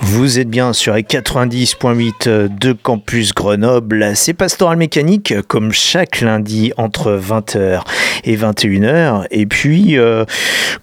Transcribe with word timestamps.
Vous 0.00 0.38
êtes 0.38 0.48
bien 0.48 0.72
sur 0.72 0.94
les 0.94 1.02
90.8 1.02 2.48
de 2.48 2.72
Campus 2.72 3.34
Grenoble. 3.34 4.12
C'est 4.14 4.34
Pastoral 4.34 4.76
Mécanique, 4.76 5.34
comme 5.48 5.72
chaque 5.72 6.20
lundi 6.20 6.72
entre 6.76 7.18
20h 7.18 7.82
et 8.24 8.36
21h. 8.36 9.26
Et 9.30 9.46
puis, 9.46 9.98
euh, 9.98 10.24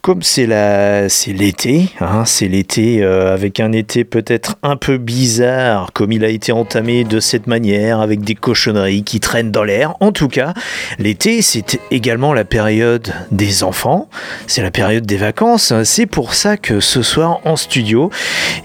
comme 0.01 0.21
c'est 0.21 0.45
la, 0.45 1.09
c'est 1.09 1.33
l'été, 1.33 1.89
hein, 1.99 2.23
c'est 2.25 2.47
l'été 2.47 3.03
euh, 3.03 3.33
avec 3.33 3.59
un 3.59 3.71
été 3.71 4.03
peut-être 4.03 4.57
un 4.63 4.75
peu 4.75 4.97
bizarre, 4.97 5.91
comme 5.93 6.11
il 6.11 6.25
a 6.25 6.29
été 6.29 6.51
entamé 6.51 7.03
de 7.03 7.19
cette 7.19 7.47
manière, 7.47 8.01
avec 8.01 8.21
des 8.21 8.35
cochonneries 8.35 9.03
qui 9.03 9.19
traînent 9.19 9.51
dans 9.51 9.63
l'air. 9.63 9.95
En 9.99 10.11
tout 10.11 10.27
cas, 10.27 10.53
l'été, 10.99 11.41
c'est 11.41 11.79
également 11.91 12.33
la 12.33 12.45
période 12.45 13.13
des 13.31 13.63
enfants, 13.63 14.09
c'est 14.47 14.61
la 14.61 14.71
période 14.71 15.05
des 15.05 15.17
vacances. 15.17 15.73
C'est 15.83 16.05
pour 16.05 16.33
ça 16.33 16.57
que 16.57 16.79
ce 16.79 17.01
soir 17.01 17.39
en 17.45 17.55
studio, 17.55 18.09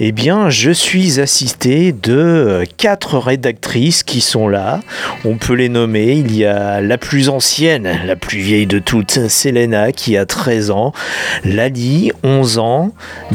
eh 0.00 0.12
bien, 0.12 0.25
je 0.48 0.72
suis 0.72 1.20
assisté 1.20 1.92
de 1.92 2.64
quatre 2.78 3.18
rédactrices 3.18 4.02
qui 4.02 4.20
sont 4.20 4.48
là. 4.48 4.80
On 5.24 5.36
peut 5.36 5.52
les 5.52 5.68
nommer. 5.68 6.14
Il 6.14 6.34
y 6.34 6.44
a 6.44 6.80
la 6.80 6.98
plus 6.98 7.28
ancienne, 7.28 8.00
la 8.04 8.16
plus 8.16 8.38
vieille 8.38 8.66
de 8.66 8.80
toutes, 8.80 9.28
Selena, 9.28 9.92
qui 9.92 10.16
a 10.16 10.26
13 10.26 10.70
ans, 10.72 10.92
Lali, 11.44 12.10
11 12.24 12.58
ans, 12.58 12.90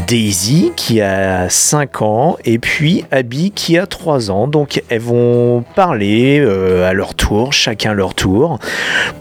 Daisy, 0.08 0.74
qui 0.76 1.00
a 1.00 1.50
5 1.50 2.02
ans, 2.02 2.38
et 2.44 2.60
puis 2.60 3.06
Abby, 3.12 3.52
qui 3.52 3.78
a 3.78 3.86
3 3.86 4.30
ans. 4.30 4.48
Donc, 4.48 4.84
elles 4.90 5.00
vont 5.00 5.64
parler 5.76 6.40
euh, 6.42 6.90
à 6.90 6.92
leur 6.92 7.16
tour, 7.16 7.54
chacun 7.54 7.94
leur 7.94 8.16
tour, 8.16 8.60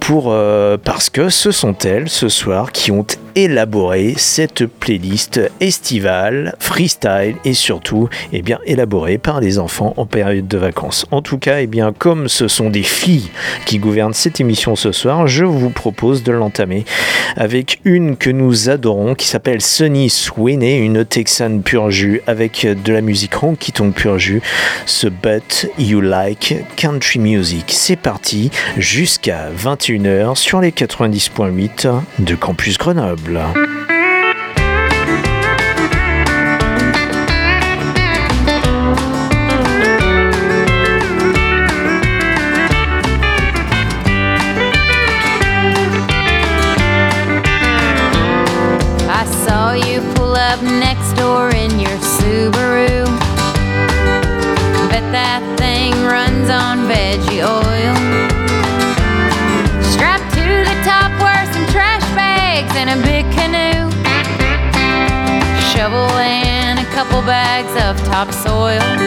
pour, 0.01 0.33
euh, 0.33 0.77
parce 0.83 1.09
que 1.09 1.29
ce 1.29 1.53
sont 1.53 1.77
elles, 1.85 2.09
ce 2.09 2.29
soir, 2.29 2.73
qui 2.73 2.91
ont 2.91 3.07
élaboré 3.37 4.15
cette 4.17 4.67
playlist 4.67 5.41
estivale, 5.61 6.57
freestyle 6.59 7.37
et 7.45 7.55
surtout 7.61 8.09
eh 8.33 8.43
bien, 8.43 8.59
par 9.23 9.41
des 9.41 9.59
enfants 9.59 9.95
en 9.97 10.07
période 10.07 10.49
de 10.49 10.59
vacances. 10.59 11.07
En 11.11 11.23
tout 11.23 11.39
cas, 11.39 11.61
eh 11.61 11.67
bien, 11.67 11.93
comme 11.97 12.29
ce 12.29 12.49
sont 12.49 12.71
des 12.71 12.83
filles 12.83 13.31
qui 13.67 13.79
gouvernent 13.79 14.15
cette 14.15 14.41
émission 14.41 14.77
ce 14.77 14.93
soir, 14.93 15.27
je 15.27 15.45
vous 15.45 15.71
propose 15.71 16.23
de 16.23 16.33
l'entamer 16.33 16.85
avec 17.37 17.81
une 17.85 18.17
que 18.17 18.31
nous 18.31 18.69
adorons 18.69 19.15
qui 19.15 19.27
s'appelle 19.27 19.61
Sunny 19.61 20.11
Sweeney, 20.11 20.79
une 20.79 21.05
Texane 21.05 21.63
pur 21.63 21.91
jus 21.91 22.23
avec 22.27 22.67
de 22.67 22.93
la 22.93 23.01
musique 23.01 23.43
honky 23.43 23.73
tonk 23.73 23.95
pur 23.95 24.19
jus, 24.19 24.43
ce 24.87 25.07
But 25.07 25.69
You 25.79 26.01
Like 26.01 26.57
Country 26.77 27.19
Music. 27.19 27.67
C'est 27.69 27.97
parti 27.97 28.51
jusqu'à 28.77 29.49
21h 29.57 30.37
sur 30.37 30.61
les 30.61 30.71
90.8 30.71 31.91
de 32.19 32.35
Campus 32.35 32.79
Grenoble. 32.79 33.41
тобою. 68.61 69.00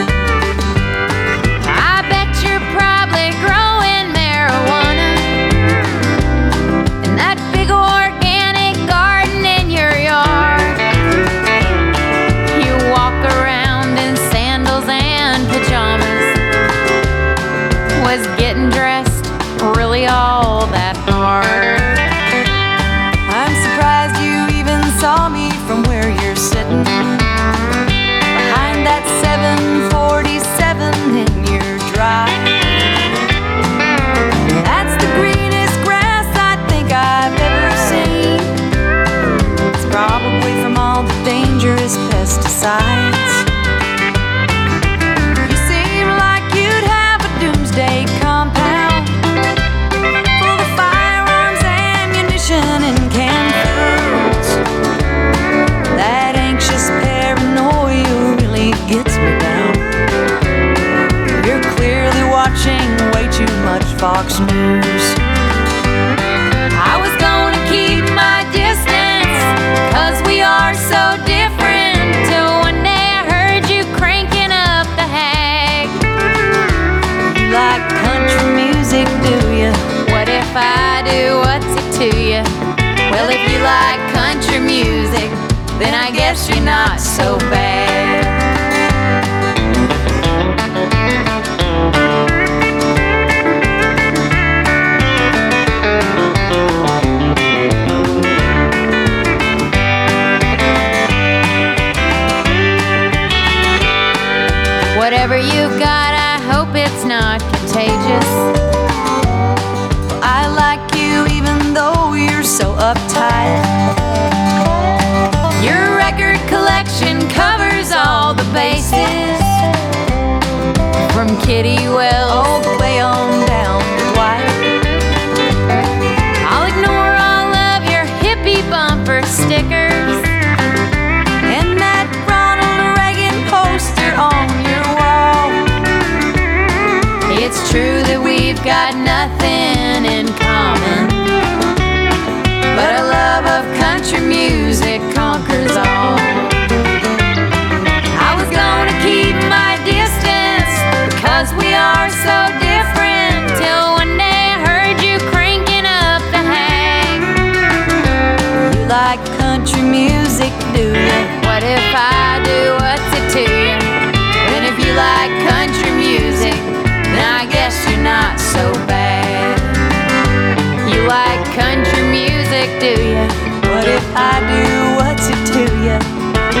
Do 172.84 172.90
you? 173.02 173.24
What 173.72 173.86
if 173.88 174.04
I 174.14 174.32
do 174.52 174.64
what's 175.00 175.26
it 175.34 175.40
to 175.54 175.62
you? 175.84 175.96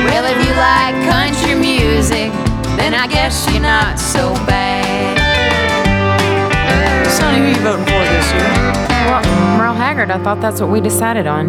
Well, 0.08 0.24
if 0.24 0.38
you 0.46 0.52
like 0.56 0.94
country 1.12 1.54
music, 1.54 2.30
then 2.78 2.94
I 2.94 3.06
guess 3.06 3.46
you're 3.50 3.60
not 3.60 3.98
so 3.98 4.32
bad. 4.46 5.20
Sonny, 7.10 7.38
who 7.38 7.44
are 7.44 7.48
you 7.48 7.54
voting 7.56 7.84
for 7.84 8.04
this 8.14 8.32
year? 8.32 8.50
Well, 9.10 9.22
Merle 9.58 9.74
Haggard, 9.74 10.10
I 10.10 10.18
thought 10.22 10.40
that's 10.40 10.60
what 10.60 10.70
we 10.70 10.80
decided 10.80 11.26
on. 11.26 11.44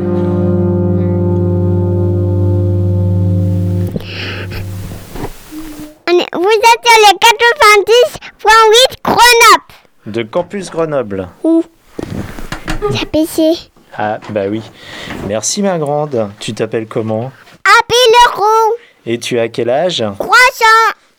On 6.07 6.19
est- 6.19 6.29
Vous 6.33 6.49
êtes 6.49 6.85
sur 6.85 6.99
les 7.07 7.17
90.8 7.19 8.97
Grenoble. 9.03 9.63
De 10.05 10.23
Campus 10.23 10.69
Grenoble. 10.69 11.27
La 11.43 13.05
PC. 13.11 13.71
Ah, 13.97 14.19
bah 14.29 14.47
oui. 14.49 14.61
Merci, 15.27 15.61
ma 15.61 15.77
grande. 15.77 16.29
Tu 16.39 16.53
t'appelles 16.53 16.87
comment? 16.87 17.31
Appelez 17.63 17.97
le 18.11 18.37
rond. 18.37 18.75
Et 19.05 19.19
tu 19.19 19.39
as 19.39 19.47
quel 19.47 19.69
âge? 19.69 20.03
300. 20.19 20.35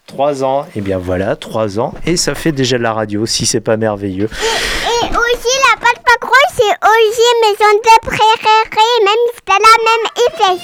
3 0.06 0.44
ans. 0.44 0.66
Et 0.76 0.80
bien 0.80 0.98
voilà, 0.98 1.36
3 1.36 1.80
ans. 1.80 1.94
Et 2.04 2.16
ça 2.16 2.34
fait 2.34 2.52
déjà 2.52 2.78
de 2.78 2.82
la 2.82 2.92
radio, 2.92 3.26
si 3.26 3.46
c'est 3.46 3.60
pas 3.60 3.76
merveilleux. 3.76 4.28
Et 4.28 5.06
aussi 5.06 5.56
la 5.70 5.80
pâte 5.80 6.02
patrouille, 6.04 6.52
c'est 6.54 6.62
aussi 6.62 7.22
maison 7.42 7.72
de 7.82 8.06
préférée, 8.06 8.96
même 9.04 9.24
c'est 9.34 9.52
la 9.52 9.76
même 9.84 10.06
effet. 10.28 10.58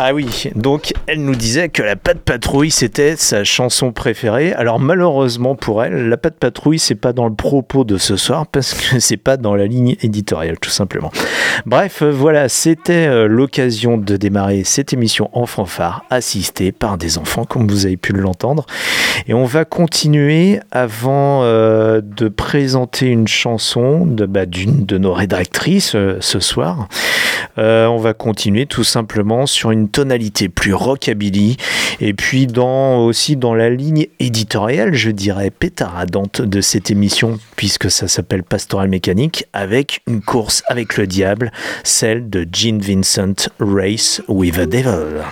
Ah 0.00 0.14
oui, 0.14 0.50
donc 0.54 0.92
elle 1.08 1.24
nous 1.24 1.34
disait 1.34 1.70
que 1.70 1.82
la 1.82 1.96
Patte 1.96 2.20
Patrouille 2.20 2.70
c'était 2.70 3.16
sa 3.16 3.42
chanson 3.42 3.90
préférée. 3.90 4.52
Alors 4.52 4.78
malheureusement 4.78 5.56
pour 5.56 5.82
elle, 5.82 6.08
la 6.08 6.16
Patte 6.16 6.38
Patrouille 6.38 6.78
c'est 6.78 6.94
pas 6.94 7.12
dans 7.12 7.26
le 7.26 7.34
propos 7.34 7.82
de 7.82 7.98
ce 7.98 8.16
soir 8.16 8.46
parce 8.46 8.74
que 8.74 9.00
c'est 9.00 9.16
pas 9.16 9.36
dans 9.36 9.56
la 9.56 9.66
ligne 9.66 9.96
éditoriale 10.00 10.60
tout 10.60 10.70
simplement. 10.70 11.10
Bref, 11.66 12.04
voilà, 12.04 12.48
c'était 12.48 13.08
euh, 13.08 13.26
l'occasion 13.26 13.98
de 13.98 14.16
démarrer 14.16 14.62
cette 14.62 14.92
émission 14.92 15.30
en 15.32 15.46
fanfare 15.46 16.04
assistée 16.10 16.70
par 16.70 16.96
des 16.96 17.18
enfants 17.18 17.44
comme 17.44 17.66
vous 17.66 17.86
avez 17.86 17.96
pu 17.96 18.12
l'entendre. 18.12 18.66
Et 19.26 19.34
on 19.34 19.46
va 19.46 19.64
continuer 19.64 20.60
avant 20.70 21.42
euh, 21.42 22.00
de 22.00 22.28
présenter 22.28 23.08
une 23.08 23.26
chanson 23.26 24.06
bah, 24.06 24.46
d'une 24.46 24.86
de 24.86 24.96
nos 24.96 25.12
rédactrices 25.12 25.96
euh, 25.96 26.18
ce 26.20 26.38
soir. 26.38 26.88
On 27.56 27.96
va 27.96 28.14
continuer 28.14 28.66
tout 28.66 28.84
simplement 28.84 29.46
sur 29.46 29.72
une 29.72 29.87
tonalité 29.88 30.48
plus 30.48 30.74
rockabilly. 30.74 31.56
Et 32.00 32.14
puis 32.14 32.46
dans, 32.46 33.04
aussi 33.04 33.36
dans 33.36 33.54
la 33.54 33.70
ligne 33.70 34.06
éditoriale, 34.20 34.94
je 34.94 35.10
dirais 35.10 35.50
pétaradante 35.50 36.42
de 36.42 36.60
cette 36.60 36.90
émission 36.90 37.38
puisque 37.56 37.90
ça 37.90 38.08
s'appelle 38.08 38.42
Pastoral 38.42 38.88
Mécanique 38.88 39.44
avec 39.52 40.00
une 40.06 40.20
course 40.20 40.62
avec 40.68 40.96
le 40.96 41.06
diable, 41.06 41.52
celle 41.84 42.28
de 42.30 42.46
Gene 42.50 42.80
Vincent 42.80 43.48
Race 43.58 44.22
with 44.28 44.54
the 44.54 44.68
devil. 44.68 45.24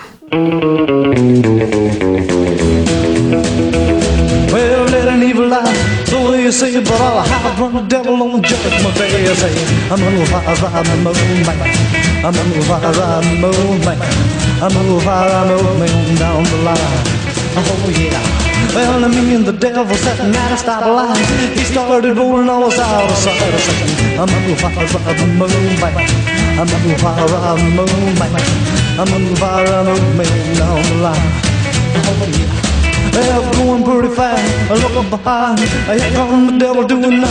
I'm 14.56 14.72
gonna 14.72 15.04
ride, 15.04 15.28
ride 15.28 15.52
the 15.52 15.62
moonlight 15.62 16.18
down 16.18 16.42
the 16.42 16.56
line. 16.64 16.80
Oh 17.60 17.92
yeah. 17.92 18.16
Well, 18.72 19.04
I 19.04 19.08
mean, 19.08 19.44
the 19.44 19.52
devil 19.52 19.94
sitting 19.96 20.32
at 20.32 20.52
a 20.52 20.56
stoplight. 20.56 21.20
He 21.52 21.60
started 21.64 22.16
rolling 22.16 22.48
all 22.48 22.64
us 22.64 22.78
out 22.78 23.04
of 23.04 23.16
sight. 23.18 23.36
I 23.36 23.58
said, 23.60 24.16
I'm 24.16 24.24
gonna 24.24 24.56
ride, 24.56 24.80
ride 24.96 25.18
the 25.20 25.26
moonlight. 25.28 26.08
I'm 26.56 26.64
gonna 26.64 26.96
ride, 27.04 27.30
ride 27.36 27.60
the 27.60 27.68
moonlight. 27.76 28.32
I'm 28.96 29.04
gonna 29.04 29.36
ride, 29.36 29.68
ride 29.68 29.84
the 29.84 30.00
moonlight 30.00 30.56
down 30.56 30.80
the 30.88 30.96
line. 31.04 31.28
Oh 32.00 32.24
yeah. 32.24 32.76
Well, 33.12 33.44
going 33.52 33.84
pretty 33.84 34.14
fast, 34.14 34.40
looking 34.70 35.10
behind. 35.10 35.60
Here 35.60 36.10
come 36.16 36.46
the 36.46 36.56
devil 36.56 36.84
doing 36.86 37.20
99. 37.20 37.28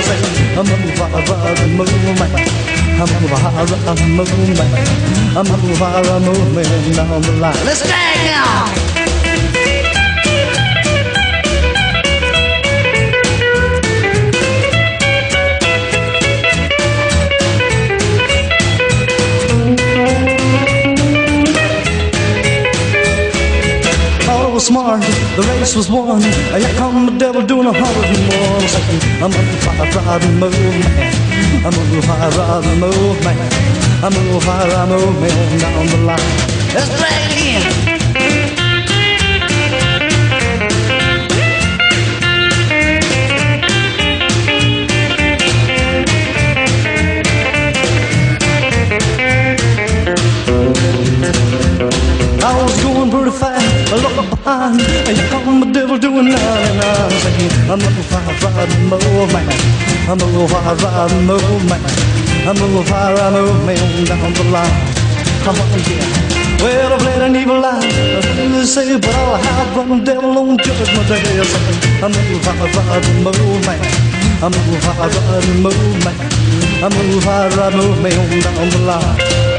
Saying, 0.00 0.56
I'm 0.56 0.64
gonna 0.64 0.96
ride, 0.96 1.28
ride 1.28 1.56
the 1.60 1.66
moonlight. 1.76 2.67
I'm 2.98 3.04
a 3.04 3.28
fire 3.28 3.78
I'm 3.86 3.96
a 3.96 4.06
movement. 4.08 4.58
I'm 5.36 5.46
a 5.46 5.56
viral 5.78 6.20
movement 6.20 6.98
on 6.98 7.22
the 7.22 7.32
line. 7.40 7.54
Let's 7.64 7.86
drag 7.86 8.16
now. 8.26 9.07
Was 24.58 24.66
smart, 24.66 25.00
the 25.36 25.42
race 25.42 25.76
was 25.76 25.88
won. 25.88 26.20
Here 26.20 26.74
come 26.74 27.06
the 27.06 27.12
devil 27.16 27.42
doing 27.46 27.68
a 27.68 27.72
hundred 27.72 28.06
and. 28.10 28.68
Saying, 28.68 29.22
I'm 29.22 29.30
gonna 29.30 29.52
fire, 29.62 29.92
fire 29.92 30.18
the 30.18 30.26
movement. 30.42 30.84
I'm 31.64 31.70
gonna 31.70 32.02
fire, 32.02 32.30
fire 32.32 32.60
the 32.62 32.74
movement. 32.74 33.38
I'm 34.02 34.12
gonna 34.12 34.40
fire, 34.40 34.68
fire 34.68 34.86
the 34.88 34.94
movement 34.96 35.60
down 35.60 35.86
the 35.86 35.98
line. 36.08 36.18
Let's 36.74 36.88
drag 36.98 37.30
it 37.30 37.38
in. 37.38 37.62
I 52.40 52.62
was 52.62 52.82
going 52.82 53.10
pretty 53.10 53.30
fast, 53.30 53.57
I 53.98 54.14
looked 54.14 54.30
behind. 54.30 54.80
Here 54.80 55.28
come 55.28 55.60
the 55.60 55.66
devil 55.74 55.98
doing 55.98 56.30
99. 56.30 57.10
Saying, 57.18 57.50
I'm 57.66 57.78
gonna 57.82 58.02
fire, 58.06 58.34
fire 58.38 58.66
the 58.66 58.78
movement. 58.86 59.50
I'm 60.06 60.18
gonna 60.18 60.46
fire, 60.46 60.76
fire 60.78 61.08
the 61.08 61.18
movement. 61.26 61.82
I'm 62.46 62.54
gonna 62.54 62.82
fire, 62.86 63.16
fire 63.16 63.30
the 63.34 63.42
movement 63.42 64.06
down 64.06 64.32
the 64.34 64.44
line. 64.54 64.76
Oh 65.50 65.54
yeah. 65.90 66.62
Well, 66.62 66.92
I've 66.92 67.02
led 67.02 67.22
an 67.22 67.36
evil 67.36 67.60
life, 67.60 67.82
they 67.82 68.64
say, 68.64 68.98
but 68.98 69.14
I'll 69.14 69.36
have 69.36 69.76
run 69.76 70.04
the 70.04 70.12
devil 70.12 70.38
on 70.38 70.58
judgment 70.58 71.08
day. 71.08 71.18
Saying, 71.18 72.02
I'm 72.02 72.12
gonna 72.14 72.38
fire, 72.46 72.70
fire 72.70 73.00
the 73.02 73.12
movement. 73.18 73.82
I'm 74.42 74.52
gonna 74.54 74.80
fire, 74.80 75.10
fire 75.10 75.40
the 75.42 75.54
movement. 75.58 76.18
I'm 76.82 76.90
gonna 76.94 77.20
fire, 77.20 77.50
fire 77.50 77.70
the 77.70 77.76
movement 77.76 78.44
down 78.44 78.70
the 78.70 78.78
line. 78.86 79.57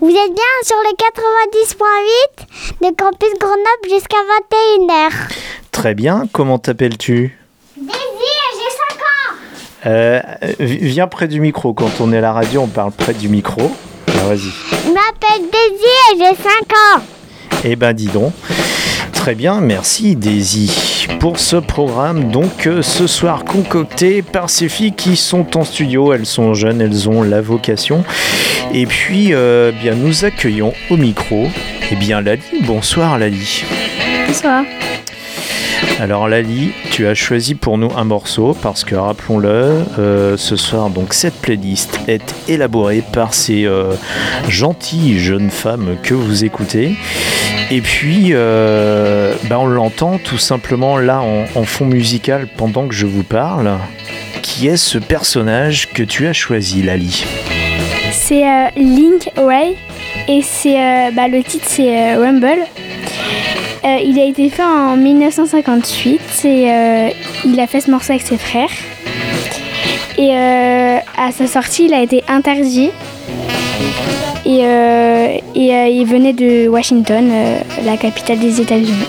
Vous 0.00 0.08
êtes 0.08 0.34
bien 0.34 0.54
sur 0.64 0.76
le 0.82 0.96
90.8 0.96 2.88
de 2.90 2.96
Campus 2.96 3.28
Grenoble 3.38 3.88
jusqu'à 3.90 4.16
21h. 4.52 5.12
Très 5.70 5.94
bien, 5.94 6.24
comment 6.32 6.58
t'appelles-tu? 6.58 7.38
Désir, 7.76 7.92
j'ai 8.54 8.70
5 8.94 9.00
ans. 9.02 9.36
Euh, 9.86 10.20
vi- 10.58 10.78
Viens 10.88 11.06
près 11.06 11.28
du 11.28 11.40
micro, 11.40 11.74
quand 11.74 11.90
on 12.00 12.12
est 12.12 12.18
à 12.18 12.22
la 12.22 12.32
radio 12.32 12.62
on 12.62 12.66
parle 12.66 12.92
près 12.92 13.12
du 13.14 13.28
micro. 13.28 13.70
Alors 14.08 14.28
vas-y. 14.28 14.38
Je 14.70 14.90
m'appelle 14.90 15.42
Désir, 15.50 16.16
j'ai 16.18 16.42
5 16.42 16.72
ans. 16.72 17.02
Eh 17.64 17.76
ben 17.76 17.92
dis 17.92 18.06
donc. 18.06 18.32
Très 19.12 19.34
bien, 19.34 19.60
merci 19.60 20.16
Daisy 20.16 20.99
pour 21.20 21.38
ce 21.38 21.56
programme 21.56 22.30
donc 22.30 22.66
euh, 22.66 22.80
ce 22.80 23.06
soir 23.06 23.44
concocté 23.44 24.22
par 24.22 24.48
ces 24.48 24.70
filles 24.70 24.94
qui 24.94 25.16
sont 25.16 25.56
en 25.56 25.64
studio, 25.64 26.14
elles 26.14 26.24
sont 26.24 26.54
jeunes, 26.54 26.80
elles 26.80 27.08
ont 27.10 27.22
la 27.22 27.42
vocation. 27.42 28.02
Et 28.72 28.86
puis 28.86 29.34
euh, 29.34 29.70
bien 29.70 29.94
nous 29.94 30.24
accueillons 30.24 30.72
au 30.88 30.96
micro 30.96 31.48
eh 31.92 31.96
bien 31.96 32.22
Lali. 32.22 32.42
Bonsoir 32.62 33.18
Lali. 33.18 33.64
Bonsoir. 34.26 34.64
Alors 36.00 36.28
Lali, 36.28 36.72
tu 36.90 37.06
as 37.06 37.14
choisi 37.14 37.54
pour 37.54 37.76
nous 37.76 37.90
un 37.94 38.04
morceau 38.04 38.56
parce 38.62 38.84
que 38.84 38.94
rappelons-le, 38.94 39.84
euh, 39.98 40.36
ce 40.38 40.56
soir 40.56 40.88
donc 40.88 41.12
cette 41.12 41.34
playlist 41.34 42.00
est 42.08 42.34
élaborée 42.48 43.02
par 43.12 43.34
ces 43.34 43.66
euh, 43.66 43.92
gentilles 44.48 45.18
jeunes 45.18 45.50
femmes 45.50 45.98
que 46.02 46.14
vous 46.14 46.44
écoutez. 46.44 46.96
Et 47.70 47.82
puis 47.82 48.30
euh, 48.30 49.34
bah, 49.50 49.58
on 49.58 49.66
l'entend 49.66 50.16
tout 50.16 50.38
simplement 50.38 50.96
là 50.96 51.20
en, 51.20 51.64
fond 51.64 51.84
musical 51.84 52.48
pendant 52.56 52.88
que 52.88 52.94
je 52.94 53.04
vous 53.04 53.22
parle. 53.22 53.70
Qui 54.40 54.68
est 54.68 54.78
ce 54.78 54.96
personnage 54.96 55.92
que 55.92 56.02
tu 56.02 56.26
as 56.26 56.32
choisi 56.32 56.82
Lali? 56.82 57.26
C'est 58.10 58.70
Link 58.74 59.30
Ray 59.36 59.76
et 60.28 60.40
c'est 60.42 61.12
bah, 61.12 61.28
le 61.28 61.42
titre 61.42 61.66
c'est 61.68 62.14
Rumble. 62.16 62.64
Euh, 63.84 63.98
il 64.04 64.18
a 64.18 64.24
été 64.24 64.50
fait 64.50 64.62
en 64.62 64.96
1958 64.96 66.20
et 66.44 66.70
euh, 66.70 67.08
il 67.46 67.58
a 67.58 67.66
fait 67.66 67.80
ce 67.80 67.90
morceau 67.90 68.12
avec 68.12 68.26
ses 68.26 68.36
frères. 68.36 68.70
Et 70.18 70.36
euh, 70.36 70.98
à 71.16 71.32
sa 71.32 71.46
sortie, 71.46 71.86
il 71.86 71.94
a 71.94 72.02
été 72.02 72.22
interdit. 72.28 72.90
Et, 74.44 74.60
et, 75.54 75.90
il 75.92 76.04
venait 76.06 76.32
de 76.32 76.66
Washington, 76.68 77.30
la 77.84 77.96
capitale 77.96 78.38
des 78.38 78.60
États-Unis. 78.60 79.06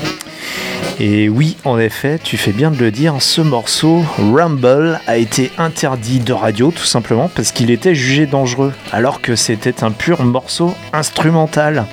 Et 1.03 1.29
oui, 1.29 1.57
en 1.65 1.79
effet, 1.79 2.19
tu 2.23 2.37
fais 2.37 2.51
bien 2.51 2.69
de 2.69 2.77
le 2.77 2.91
dire, 2.91 3.15
ce 3.21 3.41
morceau, 3.41 4.03
Rumble, 4.19 4.99
a 5.07 5.17
été 5.17 5.49
interdit 5.57 6.19
de 6.19 6.31
radio 6.31 6.69
tout 6.69 6.85
simplement 6.85 7.27
parce 7.27 7.51
qu'il 7.51 7.71
était 7.71 7.95
jugé 7.95 8.27
dangereux, 8.27 8.71
alors 8.91 9.19
que 9.19 9.35
c'était 9.35 9.83
un 9.83 9.89
pur 9.89 10.21
morceau 10.21 10.75
instrumental. 10.93 11.87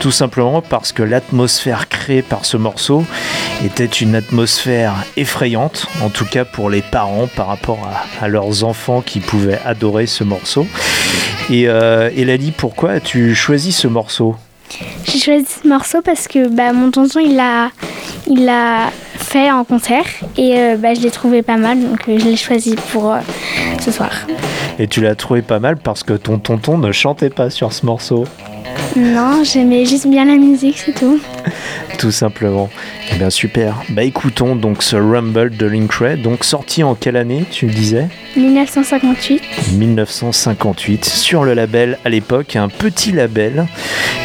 Tout 0.00 0.10
simplement 0.10 0.60
parce 0.60 0.90
que 0.90 1.04
l'atmosphère 1.04 1.88
créée 1.88 2.22
par 2.22 2.44
ce 2.44 2.56
morceau 2.56 3.04
était 3.64 3.84
une 3.84 4.16
atmosphère 4.16 5.04
effrayante, 5.16 5.86
en 6.02 6.08
tout 6.08 6.26
cas 6.26 6.44
pour 6.44 6.68
les 6.68 6.82
parents 6.82 7.28
par 7.28 7.46
rapport 7.46 7.88
à, 8.20 8.26
leurs 8.26 8.64
enfants 8.64 9.02
qui 9.02 9.20
pouvaient 9.20 9.60
adorer 9.64 10.06
ce 10.06 10.24
morceau. 10.24 10.66
Et, 11.48 11.68
euh, 11.68 12.10
Lali, 12.16 12.50
pourquoi 12.50 12.90
as-tu 12.90 13.36
choisi 13.36 13.70
ce 13.70 13.86
morceau? 13.86 14.34
J'ai 15.04 15.20
choisi 15.20 15.46
ce 15.62 15.68
morceau 15.68 16.02
parce 16.02 16.26
que 16.26 16.48
bah, 16.48 16.72
mon 16.72 16.90
tonton 16.90 17.20
il 17.20 17.36
l'a 17.36 17.70
il 18.28 18.44
l'a 18.44 18.90
fait 19.16 19.50
en 19.50 19.64
concert 19.64 20.04
et 20.36 20.58
euh, 20.58 20.76
bah, 20.76 20.94
je 20.94 21.00
l'ai 21.00 21.10
trouvé 21.10 21.42
pas 21.42 21.56
mal 21.56 21.80
donc 21.80 22.08
euh, 22.08 22.18
je 22.18 22.24
l'ai 22.24 22.36
choisi 22.36 22.76
pour 22.92 23.12
euh, 23.12 23.18
ce 23.80 23.90
soir. 23.90 24.10
Et 24.78 24.86
tu 24.86 25.00
l'as 25.00 25.14
trouvé 25.14 25.42
pas 25.42 25.58
mal 25.58 25.76
parce 25.76 26.02
que 26.02 26.12
ton 26.12 26.38
tonton 26.38 26.78
ne 26.78 26.92
chantait 26.92 27.30
pas 27.30 27.50
sur 27.50 27.72
ce 27.72 27.84
morceau. 27.84 28.24
Non, 28.96 29.42
j'aimais 29.44 29.84
juste 29.84 30.06
bien 30.08 30.24
la 30.24 30.36
musique, 30.36 30.78
c'est 30.78 30.94
tout. 30.94 31.20
Tout 31.98 32.10
simplement. 32.10 32.68
Eh 33.12 33.16
bien 33.16 33.30
super. 33.30 33.82
Bah 33.90 34.02
écoutons 34.02 34.54
donc 34.54 34.82
ce 34.82 34.96
Rumble 34.96 35.56
de 35.56 35.66
Link 35.66 35.92
Ray, 35.92 36.16
donc 36.16 36.44
sorti 36.44 36.82
en 36.82 36.94
quelle 36.94 37.16
année 37.16 37.44
tu 37.50 37.66
le 37.66 37.72
disais? 37.72 38.08
1958. 38.36 39.42
1958 39.72 41.04
sur 41.04 41.44
le 41.44 41.54
label 41.54 41.98
à 42.04 42.08
l'époque, 42.08 42.56
un 42.56 42.68
petit 42.68 43.12
label 43.12 43.66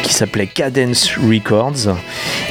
qui 0.02 0.12
s'appelait 0.12 0.46
Cadence 0.46 1.16
Records 1.16 1.96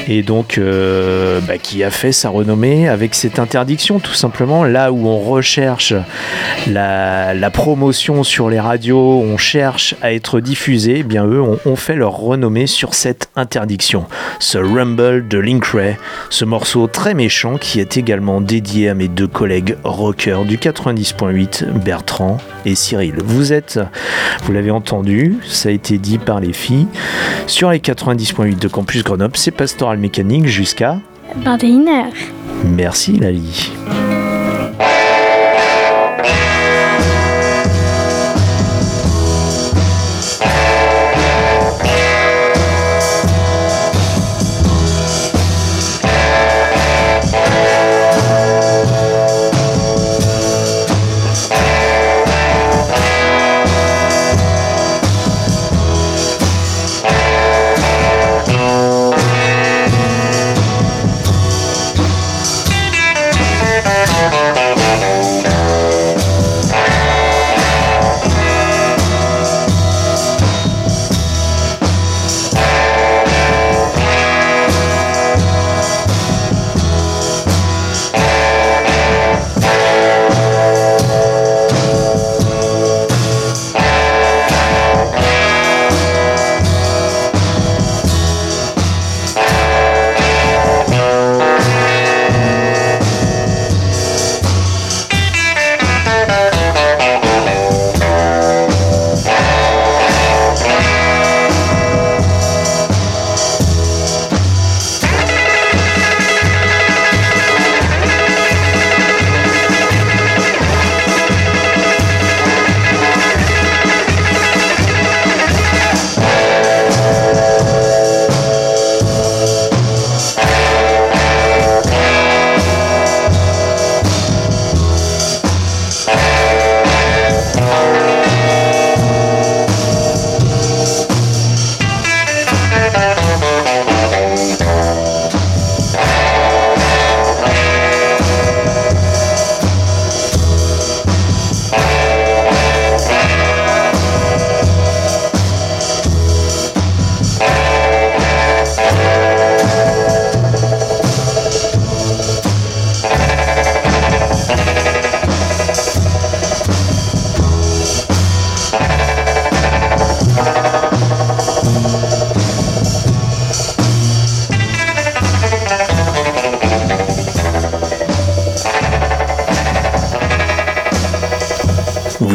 et 0.07 0.23
donc 0.23 0.57
euh, 0.57 1.39
bah, 1.41 1.57
qui 1.57 1.83
a 1.83 1.91
fait 1.91 2.11
sa 2.11 2.29
renommée 2.29 2.89
avec 2.89 3.13
cette 3.15 3.39
interdiction 3.39 3.99
tout 3.99 4.13
simplement 4.13 4.63
là 4.63 4.91
où 4.91 5.07
on 5.07 5.19
recherche 5.19 5.93
la, 6.67 7.33
la 7.33 7.49
promotion 7.51 8.23
sur 8.23 8.49
les 8.49 8.59
radios, 8.59 9.21
on 9.21 9.37
cherche 9.37 9.95
à 10.01 10.13
être 10.13 10.39
diffusé, 10.39 10.95
eh 10.99 11.03
bien 11.03 11.25
eux 11.25 11.41
ont 11.41 11.75
fait 11.75 11.92
leur 11.95 12.17
renommée 12.17 12.67
sur 12.67 12.93
cette 12.93 13.29
interdiction. 13.35 14.05
Ce 14.39 14.57
Rumble 14.57 15.27
de 15.27 15.37
Link 15.37 15.65
Ray, 15.65 15.97
ce 16.29 16.45
morceau 16.45 16.87
très 16.87 17.13
méchant 17.13 17.57
qui 17.57 17.79
est 17.79 17.97
également 17.97 18.41
dédié 18.41 18.89
à 18.89 18.93
mes 18.93 19.07
deux 19.07 19.27
collègues 19.27 19.77
rockers 19.83 20.45
du 20.45 20.57
90.8, 20.57 21.71
Bertrand 21.83 22.37
et 22.65 22.75
Cyril. 22.75 23.15
Vous 23.23 23.53
êtes, 23.53 23.79
vous 24.43 24.51
l'avez 24.51 24.71
entendu, 24.71 25.37
ça 25.47 25.69
a 25.69 25.71
été 25.71 25.97
dit 25.97 26.17
par 26.17 26.39
les 26.39 26.53
filles, 26.53 26.87
sur 27.47 27.69
les 27.69 27.79
90.8 27.79 28.59
de 28.59 28.67
Campus 28.67 29.03
Grenoble, 29.03 29.37
c'est 29.37 29.51
Pastoral 29.51 29.97
Mécanique 29.97 30.47
jusqu'à 30.47 30.99
21h. 31.43 32.11
Merci 32.65 33.17
Lali. 33.17 33.71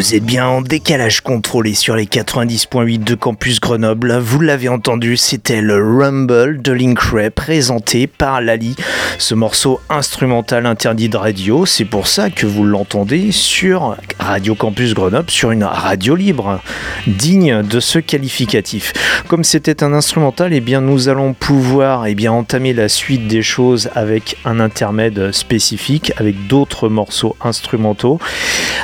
Vous 0.08 0.14
êtes 0.14 0.24
bien 0.24 0.46
en 0.46 0.62
décalage 0.62 1.20
contrôlé 1.20 1.74
sur 1.74 1.94
les 1.94 2.06
90.8 2.06 3.04
de 3.04 3.14
Campus 3.14 3.60
Grenoble. 3.60 4.16
Vous 4.16 4.40
l'avez 4.40 4.70
entendu, 4.70 5.18
c'était 5.18 5.60
le 5.60 5.76
Rumble 5.76 6.62
de 6.62 6.72
Link 6.72 6.98
Ray 6.98 7.28
présenté 7.28 8.06
par 8.06 8.40
Lali. 8.40 8.74
Ce 9.18 9.34
morceau 9.34 9.80
instrumental 9.90 10.64
interdit 10.64 11.10
de 11.10 11.18
radio, 11.18 11.66
c'est 11.66 11.84
pour 11.84 12.06
ça 12.06 12.30
que 12.30 12.46
vous 12.46 12.64
l'entendez 12.64 13.32
sur 13.32 13.98
Radio 14.18 14.54
Campus 14.54 14.94
Grenoble, 14.94 15.28
sur 15.28 15.50
une 15.50 15.64
radio 15.64 16.14
libre, 16.14 16.62
digne 17.06 17.62
de 17.62 17.78
ce 17.78 17.98
qualificatif. 17.98 18.94
Comme 19.28 19.44
c'était 19.44 19.84
un 19.84 19.92
instrumental, 19.92 20.54
eh 20.54 20.60
bien 20.60 20.80
nous 20.80 21.10
allons 21.10 21.34
pouvoir 21.34 22.06
eh 22.06 22.28
entamer 22.28 22.72
la 22.72 22.88
suite 22.88 23.28
des 23.28 23.42
choses 23.42 23.90
avec 23.94 24.38
un 24.46 24.58
intermède 24.58 25.32
spécifique, 25.32 26.14
avec 26.16 26.46
d'autres 26.46 26.88
morceaux 26.88 27.36
instrumentaux, 27.42 28.18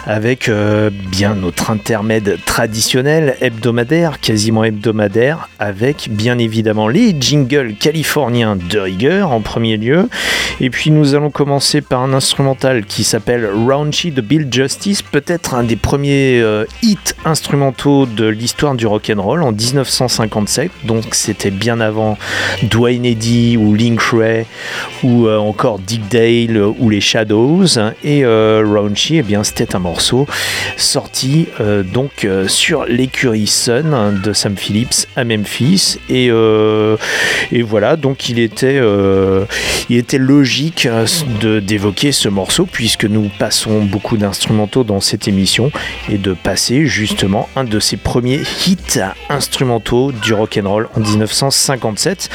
avec 0.06 0.48
euh, 0.48 0.90
bien 0.90 1.34
notre 1.34 1.70
intermède 1.70 2.38
traditionnel 2.44 3.36
hebdomadaire, 3.40 4.20
quasiment 4.20 4.64
hebdomadaire, 4.64 5.48
avec 5.64 6.08
bien 6.10 6.38
évidemment 6.38 6.88
les 6.88 7.16
jingles 7.18 7.74
californiens 7.74 8.56
de 8.56 8.78
rigueur 8.78 9.32
en 9.32 9.40
premier 9.40 9.76
lieu. 9.76 10.08
Et 10.60 10.70
puis 10.70 10.90
nous 10.90 11.14
allons 11.14 11.30
commencer 11.30 11.80
par 11.80 12.02
un 12.02 12.12
instrumental 12.12 12.84
qui 12.84 13.02
s'appelle 13.02 13.48
Raunchy 13.66 14.10
de 14.10 14.20
Bill 14.20 14.48
Justice, 14.50 15.02
peut-être 15.02 15.54
un 15.54 15.64
des 15.64 15.76
premiers 15.76 16.40
euh, 16.40 16.64
hits 16.82 17.14
instrumentaux 17.24 18.06
de 18.06 18.26
l'histoire 18.26 18.74
du 18.74 18.86
rock'n'roll 18.86 19.42
en 19.42 19.52
1957. 19.52 20.70
Donc 20.84 21.04
c'était 21.12 21.50
bien 21.50 21.80
avant 21.80 22.18
Dwayne 22.62 23.04
Eddy 23.04 23.56
ou 23.56 23.74
Link 23.74 24.00
Ray 24.00 24.46
ou 25.02 25.26
euh, 25.26 25.38
encore 25.38 25.78
Dick 25.78 26.08
Dale 26.08 26.58
ou 26.78 26.90
les 26.90 27.00
Shadows. 27.00 27.78
Et 28.02 28.24
euh, 28.24 28.64
Raunchy, 28.66 29.16
eh 29.16 29.22
bien 29.22 29.44
c'était 29.44 29.74
un 29.74 29.78
morceau 29.78 30.26
sorti 30.76 31.48
euh, 31.60 31.82
donc 31.82 32.26
sur 32.48 32.84
l'écurie 32.84 33.46
Sun 33.46 34.20
de 34.22 34.32
Sam 34.32 34.56
Phillips 34.56 35.06
à 35.16 35.24
Memphis. 35.24 35.53
Et, 35.60 36.30
euh, 36.30 36.96
et 37.52 37.62
voilà, 37.62 37.96
donc 37.96 38.28
il 38.28 38.38
était, 38.38 38.78
euh, 38.80 39.44
logique 40.12 40.86
euh, 40.86 41.60
d'évoquer 41.60 42.12
ce 42.12 42.28
morceau 42.28 42.66
puisque 42.66 43.04
nous 43.04 43.30
passons 43.38 43.84
beaucoup 43.84 44.16
d'instrumentaux 44.16 44.84
dans 44.84 45.00
cette 45.00 45.28
émission 45.28 45.70
et 46.10 46.18
de 46.18 46.32
passer 46.32 46.86
justement 46.86 47.48
un 47.56 47.64
de 47.64 47.78
ses 47.80 47.96
premiers 47.96 48.40
hits 48.66 49.00
instrumentaux 49.28 50.12
du 50.12 50.32
rock'n'roll 50.34 50.88
en 50.94 51.00
1957. 51.00 52.30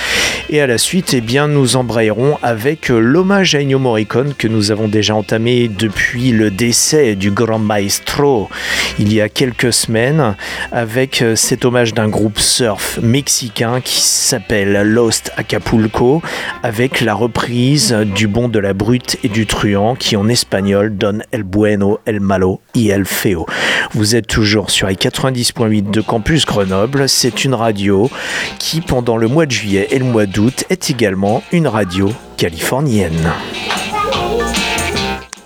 Et 0.49 0.61
à 0.61 0.67
la 0.67 0.77
suite, 0.77 1.13
eh 1.13 1.21
bien, 1.21 1.47
nous 1.47 1.75
embrayerons 1.75 2.37
avec 2.41 2.89
l'hommage 2.89 3.55
à 3.55 3.59
Ennio 3.59 3.79
Morricone 3.79 4.33
que 4.37 4.47
nous 4.47 4.71
avons 4.71 4.87
déjà 4.87 5.15
entamé 5.15 5.67
depuis 5.67 6.31
le 6.31 6.51
décès 6.51 7.15
du 7.15 7.31
grand 7.31 7.59
maestro 7.59 8.49
il 8.97 9.13
y 9.13 9.21
a 9.21 9.29
quelques 9.29 9.73
semaines 9.73 10.35
avec 10.71 11.23
cet 11.35 11.65
hommage 11.65 11.93
d'un 11.93 12.09
groupe 12.09 12.39
surf 12.39 12.98
mexicain 13.01 13.81
qui 13.81 14.01
s'appelle 14.01 14.81
Lost 14.83 15.31
Acapulco 15.37 16.21
avec 16.63 17.01
la 17.01 17.13
reprise 17.13 17.93
du 18.15 18.27
bon 18.27 18.47
de 18.47 18.59
la 18.59 18.73
brute 18.73 19.17
et 19.23 19.29
du 19.29 19.45
truand 19.45 19.95
qui 19.95 20.15
en 20.15 20.27
espagnol 20.27 20.95
donne 20.95 21.23
El 21.31 21.43
bueno, 21.43 21.99
El 22.05 22.19
malo 22.19 22.61
y 22.75 22.89
El 22.89 23.05
feo. 23.05 23.45
Vous 23.93 24.15
êtes 24.15 24.27
toujours 24.27 24.69
sur 24.69 24.87
les 24.87 24.95
90.8 24.95 25.91
de 25.91 26.01
Campus 26.01 26.45
Grenoble. 26.45 27.09
C'est 27.09 27.45
une 27.45 27.53
radio 27.53 28.09
qui, 28.57 28.81
pendant 28.81 29.17
le 29.17 29.27
mois 29.27 29.45
de 29.45 29.51
juillet 29.51 29.87
et 29.91 29.99
le 29.99 30.05
mois 30.05 30.25
d'août, 30.25 30.65
est 30.69 30.89
également 30.89 31.43
une 31.51 31.67
radio 31.67 32.11
californienne. 32.37 33.31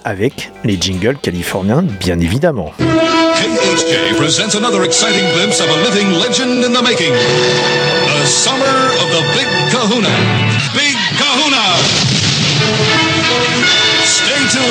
Avec 0.03 0.51
les 0.63 0.77
jingles 0.79 1.17
californiens, 1.21 1.81
bien 1.81 2.19
évidemment. 2.19 2.73
KHJ 3.63 4.17
presents 4.17 4.55
another 4.55 4.83
exciting 4.83 5.23
glimpse 5.31 5.61
of 5.61 5.69
a 5.69 5.77
living 5.87 6.11
legend 6.11 6.65
in 6.65 6.73
the 6.73 6.83
making. 6.83 7.13
The 7.13 8.25
summer 8.25 8.75
of 8.99 9.07
the 9.15 9.23
Big 9.39 9.47
Kahuna. 9.71 10.11
Big 10.75 10.95
Kahuna! 11.15 11.42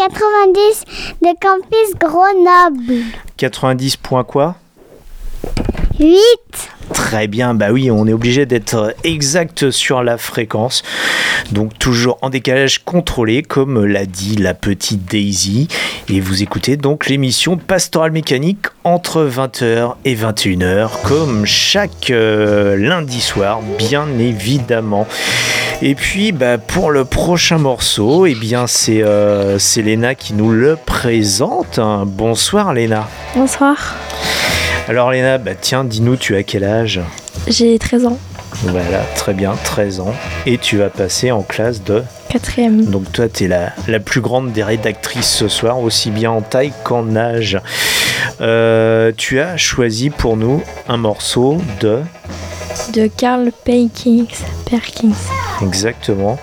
90 0.00 0.84
de 1.20 1.28
Campus 1.38 1.94
Grenoble. 2.00 3.04
90 3.36 3.96
points 3.98 4.24
quoi? 4.24 4.54
8. 5.98 6.16
Très 6.94 7.26
bien, 7.28 7.52
bah 7.52 7.66
oui, 7.70 7.90
on 7.90 8.06
est 8.06 8.12
obligé 8.14 8.46
d'être 8.46 8.94
exact 9.04 9.70
sur 9.70 10.02
la 10.02 10.16
fréquence. 10.16 10.82
Donc 11.52 11.78
toujours 11.78 12.16
en 12.22 12.30
décalage 12.30 12.82
contrôlé, 12.82 13.42
comme 13.42 13.84
l'a 13.84 14.06
dit 14.06 14.36
la 14.36 14.54
petite 14.54 15.04
Daisy. 15.04 15.68
Et 16.08 16.20
vous 16.20 16.42
écoutez 16.42 16.78
donc 16.78 17.06
l'émission 17.06 17.58
Pastorale 17.58 18.12
Mécanique 18.12 18.66
entre 18.84 19.28
20h 19.28 19.96
et 20.06 20.14
21h, 20.14 21.02
comme 21.04 21.44
chaque 21.44 22.10
euh, 22.10 22.74
lundi 22.76 23.20
soir, 23.20 23.60
bien 23.78 24.08
évidemment. 24.18 25.06
Et 25.82 25.94
puis 25.94 26.32
bah, 26.32 26.58
pour 26.58 26.90
le 26.90 27.06
prochain 27.06 27.56
morceau, 27.56 28.26
eh 28.26 28.34
bien 28.34 28.66
c'est 28.66 29.02
euh, 29.02 29.58
Léna 29.76 30.14
qui 30.14 30.34
nous 30.34 30.50
le 30.50 30.76
présente. 30.76 31.80
Bonsoir 32.06 32.74
Léna. 32.74 33.08
Bonsoir, 33.34 33.96
Alors 34.88 35.10
Léna, 35.10 35.38
bah 35.38 35.52
tiens, 35.58 35.84
dis-nous, 35.84 36.16
tu 36.16 36.36
as 36.36 36.42
quel 36.42 36.64
âge? 36.64 37.00
J'ai 37.48 37.78
13 37.78 38.04
ans, 38.06 38.18
Voilà, 38.64 39.00
très 39.16 39.32
bien, 39.32 39.54
13 39.64 40.00
ans. 40.00 40.14
Et 40.44 40.58
tu 40.58 40.76
vas 40.76 40.90
passer 40.90 41.30
en 41.30 41.40
classe 41.40 41.82
de... 41.82 42.02
quatrième. 42.28 42.84
Donc 42.84 43.10
toi, 43.10 43.28
tu 43.30 43.44
es 43.44 43.48
la, 43.48 43.72
la 43.88 44.00
plus 44.00 44.20
grande 44.20 44.52
des 44.52 44.62
rédactrices 44.62 45.30
ce 45.30 45.48
soir, 45.48 45.80
aussi 45.80 46.10
bien 46.10 46.30
en 46.30 46.42
taille 46.42 46.72
qu'en 46.84 47.16
âge. 47.16 47.58
Euh, 48.42 49.12
tu 49.16 49.40
as 49.40 49.56
choisi 49.56 50.10
pour 50.10 50.36
nous 50.36 50.62
un 50.88 50.98
morceau 50.98 51.56
de... 51.80 52.00
De 52.92 53.06
Carl 53.06 53.50
Perkins. 53.64 54.26
Perkins. 54.68 55.12
Exactement. 55.62 56.38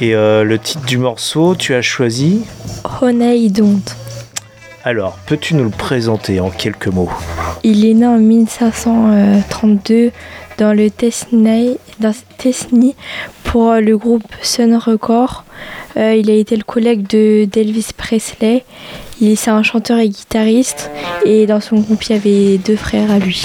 Et 0.00 0.14
euh, 0.14 0.44
le 0.44 0.58
titre 0.58 0.84
du 0.84 0.98
morceau, 0.98 1.54
tu 1.54 1.74
as 1.74 1.82
choisi... 1.82 2.42
Honey 3.00 3.48
Don't. 3.48 3.82
Alors, 4.84 5.16
peux-tu 5.26 5.54
nous 5.54 5.64
le 5.64 5.70
présenter 5.70 6.40
en 6.40 6.50
quelques 6.50 6.88
mots? 6.88 7.10
Il 7.62 7.86
est 7.86 7.94
né 7.94 8.06
en 8.06 8.18
1532 8.18 10.10
dans 10.58 10.72
le 10.72 10.90
Tesney, 10.90 11.78
dans 12.00 12.12
pour 13.44 13.74
le 13.74 13.96
groupe 13.96 14.24
Sun 14.42 14.74
Record. 14.74 15.44
Euh, 15.96 16.14
il 16.16 16.30
a 16.30 16.34
été 16.34 16.56
le 16.56 16.64
collègue 16.64 17.06
de 17.06 17.44
d'Elvis 17.44 17.90
Presley. 17.96 18.64
Il 19.20 19.36
c'est 19.36 19.50
un 19.50 19.62
chanteur 19.62 19.98
et 19.98 20.08
guitariste 20.08 20.90
et 21.24 21.46
dans 21.46 21.60
son 21.60 21.76
groupe 21.76 22.02
il 22.04 22.12
y 22.12 22.16
avait 22.16 22.58
deux 22.58 22.76
frères 22.76 23.10
à 23.10 23.18
lui. 23.18 23.44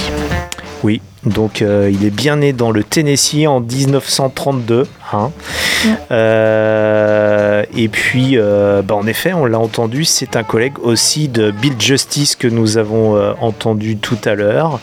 Oui, 0.83 1.01
donc 1.29 1.61
euh, 1.61 1.89
il 1.91 2.05
est 2.05 2.11
bien 2.11 2.37
né 2.37 2.53
dans 2.53 2.71
le 2.71 2.83
Tennessee 2.83 3.47
en 3.47 3.59
1932. 3.59 4.87
hein. 5.13 5.31
Euh, 6.11 7.63
et 7.75 7.87
puis, 7.87 8.37
euh, 8.37 8.81
bah, 8.81 8.95
en 8.95 9.07
effet, 9.07 9.33
on 9.33 9.45
l'a 9.45 9.59
entendu, 9.59 10.05
c'est 10.05 10.35
un 10.35 10.43
collègue 10.43 10.79
aussi 10.81 11.27
de 11.27 11.51
Bill 11.51 11.73
Justice 11.79 12.35
que 12.35 12.47
nous 12.47 12.77
avons 12.77 13.17
entendu 13.41 13.97
tout 13.97 14.17
à 14.25 14.35
l'heure. 14.35 14.79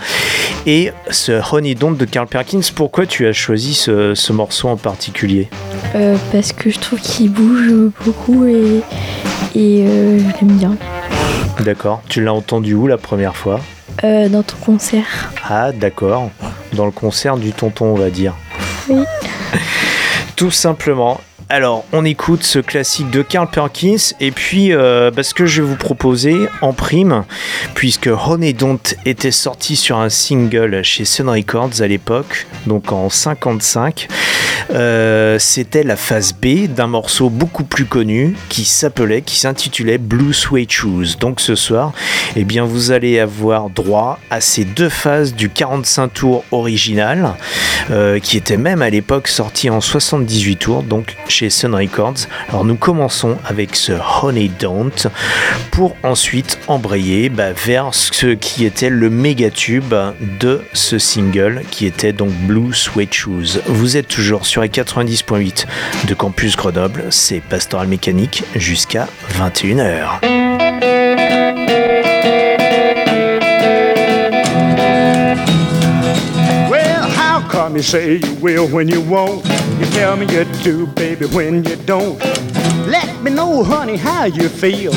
Et 0.66 0.92
ce 1.10 1.32
Honey 1.52 1.74
Don't 1.74 1.96
de 1.96 2.04
Carl 2.04 2.26
Perkins, 2.26 2.60
pourquoi 2.74 3.06
tu 3.06 3.26
as 3.26 3.32
choisi 3.32 3.74
ce, 3.74 4.14
ce 4.14 4.32
morceau 4.32 4.68
en 4.68 4.76
particulier? 4.76 5.48
Parce 6.32 6.52
que 6.52 6.70
je 6.70 6.78
trouve 6.78 7.00
qu'il 7.00 7.30
bouge 7.30 7.72
beaucoup 8.04 8.46
et, 8.46 8.80
et 9.54 9.86
je 9.86 10.40
l'aime 10.40 10.56
bien. 10.56 10.76
D'accord, 11.64 12.02
tu 12.10 12.22
l'as 12.22 12.34
entendu 12.34 12.74
où 12.74 12.86
la 12.86 12.98
première 12.98 13.34
fois 13.36 13.58
Euh, 14.04 14.28
dans 14.28 14.42
ton 14.42 14.56
concert. 14.58 15.32
Ah, 15.48 15.72
d'accord, 15.72 16.28
dans 16.74 16.84
le 16.84 16.90
concert 16.90 17.38
du 17.38 17.52
tonton, 17.52 17.86
on 17.86 17.94
va 17.94 18.10
dire. 18.10 18.34
Oui. 18.90 19.02
Tout 20.36 20.50
simplement. 20.50 21.22
Alors, 21.50 21.84
on 21.92 22.06
écoute 22.06 22.42
ce 22.42 22.58
classique 22.58 23.10
de 23.10 23.20
Carl 23.20 23.48
Perkins 23.50 24.14
et 24.18 24.30
puis 24.30 24.72
euh, 24.72 25.10
bah, 25.10 25.22
ce 25.22 25.34
que 25.34 25.44
je 25.44 25.60
vais 25.60 25.68
vous 25.68 25.76
proposer 25.76 26.36
en 26.62 26.72
prime, 26.72 27.24
puisque 27.74 28.08
Honey 28.08 28.54
Don't 28.54 28.78
était 29.04 29.30
sorti 29.30 29.76
sur 29.76 29.98
un 29.98 30.08
single 30.08 30.82
chez 30.82 31.04
Sun 31.04 31.28
Records 31.28 31.82
à 31.82 31.86
l'époque, 31.86 32.46
donc 32.66 32.92
en 32.92 33.10
55, 33.10 34.08
euh, 34.70 35.38
c'était 35.38 35.82
la 35.82 35.96
phase 35.96 36.32
B 36.32 36.66
d'un 36.66 36.86
morceau 36.86 37.28
beaucoup 37.28 37.64
plus 37.64 37.84
connu 37.84 38.34
qui 38.48 38.64
s'appelait, 38.64 39.20
qui 39.20 39.36
s'intitulait 39.36 39.98
Blue 39.98 40.32
Suede 40.32 40.70
Shoes. 40.70 41.16
Donc 41.20 41.40
ce 41.40 41.54
soir, 41.54 41.92
eh 42.36 42.44
bien, 42.44 42.64
vous 42.64 42.90
allez 42.90 43.18
avoir 43.20 43.68
droit 43.68 44.18
à 44.30 44.40
ces 44.40 44.64
deux 44.64 44.88
phases 44.88 45.34
du 45.34 45.50
45 45.50 46.08
tours 46.08 46.44
original, 46.52 47.34
euh, 47.90 48.18
qui 48.18 48.38
était 48.38 48.56
même 48.56 48.80
à 48.80 48.88
l'époque 48.88 49.28
sorti 49.28 49.68
en 49.68 49.82
78 49.82 50.56
tours, 50.56 50.82
donc 50.82 51.16
chez 51.34 51.50
Sun 51.50 51.74
Records. 51.74 52.28
Alors 52.48 52.64
nous 52.64 52.76
commençons 52.76 53.36
avec 53.44 53.74
ce 53.74 53.92
Honey 54.22 54.48
Don't 54.60 55.08
pour 55.72 55.96
ensuite 56.04 56.60
embrayer 56.68 57.28
bah, 57.28 57.52
vers 57.52 57.92
ce 57.92 58.34
qui 58.34 58.64
était 58.64 58.88
le 58.88 59.10
méga 59.10 59.50
tube 59.50 59.94
de 60.40 60.62
ce 60.72 60.98
single 60.98 61.62
qui 61.72 61.86
était 61.86 62.12
donc 62.12 62.30
Blue 62.46 62.72
Suede 62.72 63.12
Shoes. 63.12 63.60
Vous 63.66 63.96
êtes 63.96 64.08
toujours 64.08 64.46
sur 64.46 64.62
les 64.62 64.68
90.8 64.68 65.66
de 66.06 66.14
Campus 66.14 66.56
Grenoble, 66.56 67.06
c'est 67.10 67.40
Pastoral 67.40 67.88
Mécanique 67.88 68.44
jusqu'à 68.54 69.08
21h. 69.36 70.43
Come 77.74 77.82
say 77.82 78.16
you 78.16 78.34
will 78.34 78.68
when 78.68 78.88
you 78.88 79.00
won't? 79.00 79.44
You 79.80 79.86
tell 79.86 80.16
me 80.16 80.26
you 80.26 80.44
do, 80.62 80.86
baby, 80.86 81.26
when 81.26 81.64
you 81.64 81.74
don't. 81.74 82.18
Let 82.86 83.20
me 83.20 83.32
know, 83.32 83.64
honey, 83.64 83.96
how 83.96 84.24
you 84.24 84.48
feel. 84.48 84.92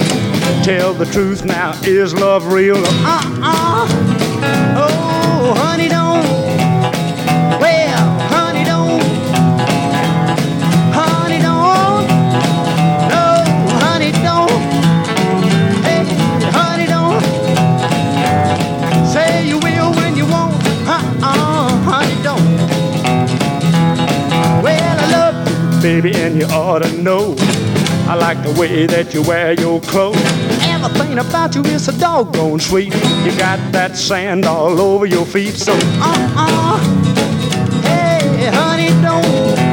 Tell 0.64 0.94
the 0.94 1.06
truth 1.06 1.44
now, 1.44 1.72
is 1.84 2.14
love 2.14 2.54
real? 2.54 2.78
Uh-uh. 2.78 3.88
Oh, 4.78 5.54
honey, 5.58 5.88
don't. 5.88 6.24
Well, 7.60 7.87
baby, 25.88 26.14
and 26.16 26.36
you 26.38 26.46
ought 26.48 26.84
to 26.84 26.92
know. 27.02 27.34
I 28.12 28.16
like 28.16 28.44
the 28.44 28.54
way 28.60 28.88
that 28.88 29.14
you 29.14 29.22
wear 29.22 29.54
your 29.54 29.80
clothes. 29.80 30.22
Everything 30.76 31.18
about 31.18 31.56
you 31.56 31.64
is 31.64 31.86
so 31.86 31.94
doggone 31.94 32.60
sweet. 32.60 32.94
You 33.26 33.32
got 33.38 33.60
that 33.72 33.96
sand 33.96 34.44
all 34.44 34.82
over 34.82 35.06
your 35.06 35.26
feet, 35.26 35.54
so 35.54 35.72
uh-uh. 35.74 36.78
Hey, 37.84 38.50
honey, 38.52 38.90
don't. 39.02 39.67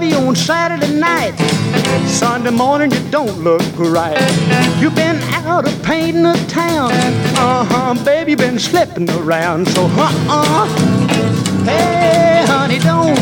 Love 0.00 0.10
you 0.10 0.28
on 0.28 0.36
Saturday 0.36 0.94
night. 0.94 1.36
Sunday 2.08 2.50
morning 2.50 2.90
you 2.90 3.10
don't 3.10 3.38
look 3.40 3.62
right. 3.76 4.16
You've 4.80 4.94
been 4.94 5.20
out 5.44 5.66
of 5.66 5.82
painting 5.82 6.22
the 6.22 6.44
town. 6.48 6.90
Uh 7.36 7.64
huh, 7.64 8.04
baby, 8.04 8.34
been 8.34 8.58
slipping 8.58 9.10
around. 9.10 9.68
So, 9.68 9.86
uh 9.90 10.10
uh. 10.28 10.66
Hey, 11.64 12.44
honey, 12.46 12.78
don't. 12.78 13.18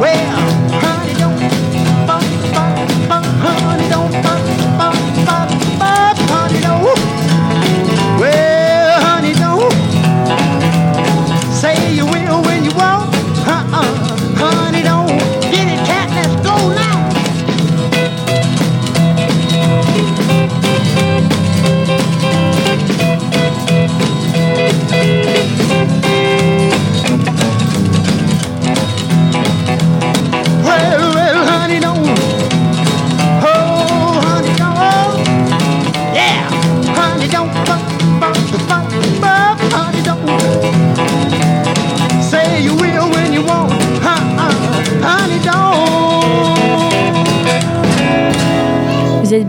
Well, 0.00 0.59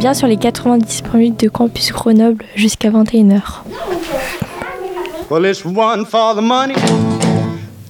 sur 0.01 0.27
les 0.27 0.35
90.8 0.35 1.39
de 1.39 1.47
Campus 1.47 1.91
Grenoble 1.91 2.43
jusqu'à 2.55 2.89
21h. 2.89 3.61
Well, 5.29 5.45
it's 5.45 5.63
one 5.63 6.05
for 6.05 6.35
the 6.35 6.41
money, 6.41 6.73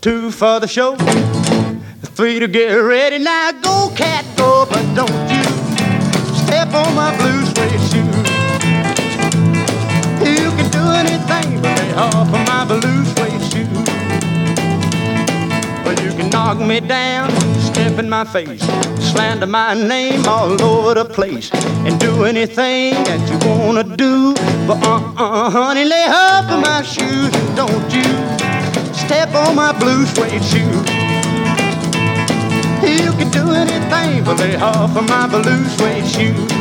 two 0.01 0.29
for 0.29 0.59
the 0.59 0.67
show, 0.67 0.95
three 2.15 2.39
to 2.39 2.47
get 2.47 2.75
ready. 2.75 3.17
Now 3.17 3.51
go, 3.63 3.89
cat, 3.95 4.25
but 4.35 4.83
don't 4.93 5.09
you 5.31 5.41
knock 16.29 16.59
me 16.59 16.79
down, 16.79 17.29
in 18.01 18.09
my 18.09 18.25
face, 18.25 18.61
slander 19.11 19.45
my 19.45 19.75
name 19.75 20.25
all 20.25 20.59
over 20.61 20.95
the 20.95 21.05
place, 21.05 21.51
and 21.85 21.99
do 21.99 22.23
anything 22.23 22.95
that 23.03 23.21
you 23.29 23.37
wanna 23.47 23.83
do. 23.83 24.33
But 24.67 24.77
uh-uh, 24.83 25.49
honey, 25.51 25.85
lay 25.85 26.07
off 26.07 26.49
of 26.49 26.61
my 26.61 26.81
shoes, 26.81 27.31
and 27.39 27.49
don't 27.55 27.89
you 27.93 28.09
step 29.03 29.29
on 29.35 29.55
my 29.55 29.71
blue 29.79 30.05
suede 30.07 30.43
shoe. 30.51 30.73
You 32.97 33.11
can 33.19 33.29
do 33.29 33.45
anything 33.51 34.23
but 34.23 34.39
lay 34.39 34.55
off 34.55 34.97
of 34.97 35.07
my 35.07 35.27
blue 35.27 35.63
suede 35.75 36.07
shoe. 36.13 36.60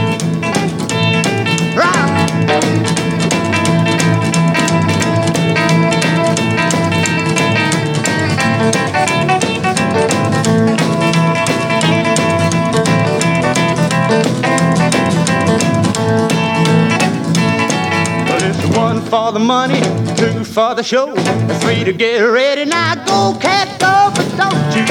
One 18.81 19.01
for 19.01 19.31
the 19.31 19.39
money, 19.39 19.79
two 20.17 20.43
for 20.43 20.73
the 20.73 20.81
show, 20.81 21.13
three 21.61 21.83
to 21.83 21.93
get 21.93 22.21
ready. 22.21 22.65
Now 22.65 22.95
go, 23.05 23.37
cat, 23.39 23.67
go, 23.79 24.09
but 24.15 24.27
don't 24.41 24.71
you 24.75 24.85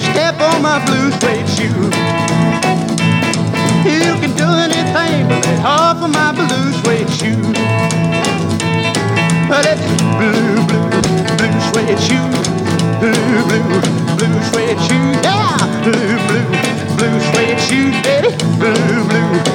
step 0.00 0.40
on 0.40 0.62
my 0.62 0.78
blue 0.86 1.12
suede 1.20 1.48
shoe. 1.54 1.84
You 3.84 4.12
can 4.22 4.32
do 4.42 4.48
anything 4.66 5.28
but 5.28 5.44
lay 5.44 5.60
off 5.62 6.02
of 6.02 6.10
my 6.10 6.32
blue 6.32 6.68
suede 6.80 7.10
shoe. 7.18 7.44
Well, 9.50 9.64
it's 9.72 9.84
blue, 10.16 10.64
blue, 10.68 10.88
blue 11.36 11.56
suede 11.68 12.00
shoe. 12.06 12.30
Blue, 13.00 13.44
blue, 13.48 13.80
blue 14.16 14.36
suede 14.48 14.80
shoe. 14.86 15.10
Yeah, 15.28 15.60
blue, 15.84 16.16
blue, 16.28 16.48
blue 16.96 17.16
suede 17.28 17.60
shoe, 17.68 17.90
baby. 18.02 18.30
Blue, 18.58 19.04
blue, 19.04 19.53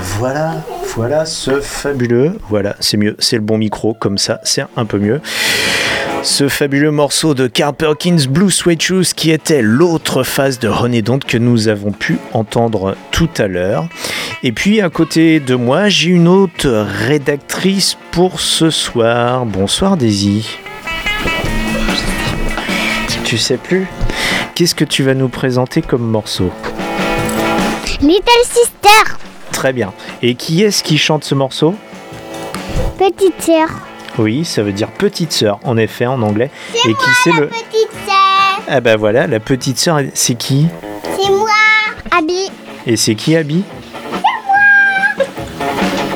voilà, 0.00 0.54
voilà 0.94 1.24
ce 1.26 1.60
fabuleux, 1.60 2.38
voilà, 2.48 2.76
c'est 2.80 2.96
mieux, 2.96 3.16
c'est 3.18 3.36
le 3.36 3.42
bon 3.42 3.58
micro, 3.58 3.94
comme 3.94 4.18
ça, 4.18 4.40
c'est 4.44 4.64
un 4.76 4.84
peu 4.84 4.98
mieux. 4.98 5.20
Ce 6.22 6.48
fabuleux 6.48 6.92
morceau 6.92 7.34
de 7.34 7.48
Carl 7.48 7.74
Perkins 7.74 8.28
Blue 8.28 8.50
Suede 8.50 8.80
Shoes 8.80 9.12
qui 9.16 9.32
était 9.32 9.60
l'autre 9.60 10.22
face 10.22 10.60
de 10.60 10.68
René 10.68 11.02
Donte 11.02 11.24
que 11.24 11.36
nous 11.36 11.66
avons 11.66 11.90
pu 11.90 12.18
entendre 12.32 12.96
tout 13.10 13.30
à 13.38 13.48
l'heure. 13.48 13.88
Et 14.44 14.52
puis 14.52 14.80
à 14.80 14.88
côté 14.88 15.40
de 15.40 15.56
moi, 15.56 15.88
j'ai 15.88 16.10
une 16.10 16.28
autre 16.28 16.86
rédactrice 17.08 17.96
pour 18.12 18.38
ce 18.38 18.70
soir. 18.70 19.46
Bonsoir 19.46 19.96
Daisy. 19.96 20.48
Tu 23.24 23.36
sais 23.36 23.56
plus? 23.56 23.88
Qu'est-ce 24.54 24.76
que 24.76 24.84
tu 24.84 25.02
vas 25.02 25.14
nous 25.14 25.28
présenter 25.28 25.82
comme 25.82 26.08
morceau? 26.08 26.52
Little 28.00 28.44
Sister, 28.44 29.16
Très 29.52 29.72
bien. 29.72 29.92
Et 30.22 30.34
qui 30.34 30.62
est-ce 30.62 30.82
qui 30.82 30.98
chante 30.98 31.24
ce 31.24 31.34
morceau 31.34 31.74
petite 32.98 33.40
sœur. 33.42 33.68
Oui, 34.18 34.44
ça 34.44 34.62
veut 34.62 34.72
dire 34.72 34.88
petite 34.88 35.32
sœur, 35.32 35.58
en 35.64 35.76
effet, 35.76 36.06
en 36.06 36.20
anglais. 36.22 36.50
C'est 36.74 36.88
Et 36.88 36.92
moi 36.92 36.98
qui 37.02 37.10
c'est 37.24 37.30
la 37.30 37.36
le. 37.40 37.46
petite 37.48 37.90
sœur. 38.06 38.60
Ah 38.68 38.80
bah 38.80 38.96
voilà, 38.96 39.26
la 39.26 39.40
petite 39.40 39.78
sœur, 39.78 40.00
c'est 40.14 40.34
qui 40.34 40.68
C'est 41.18 41.30
moi, 41.32 41.48
Abby. 42.16 42.50
Et 42.86 42.96
c'est 42.96 43.14
qui 43.14 43.34
Abby 43.36 43.64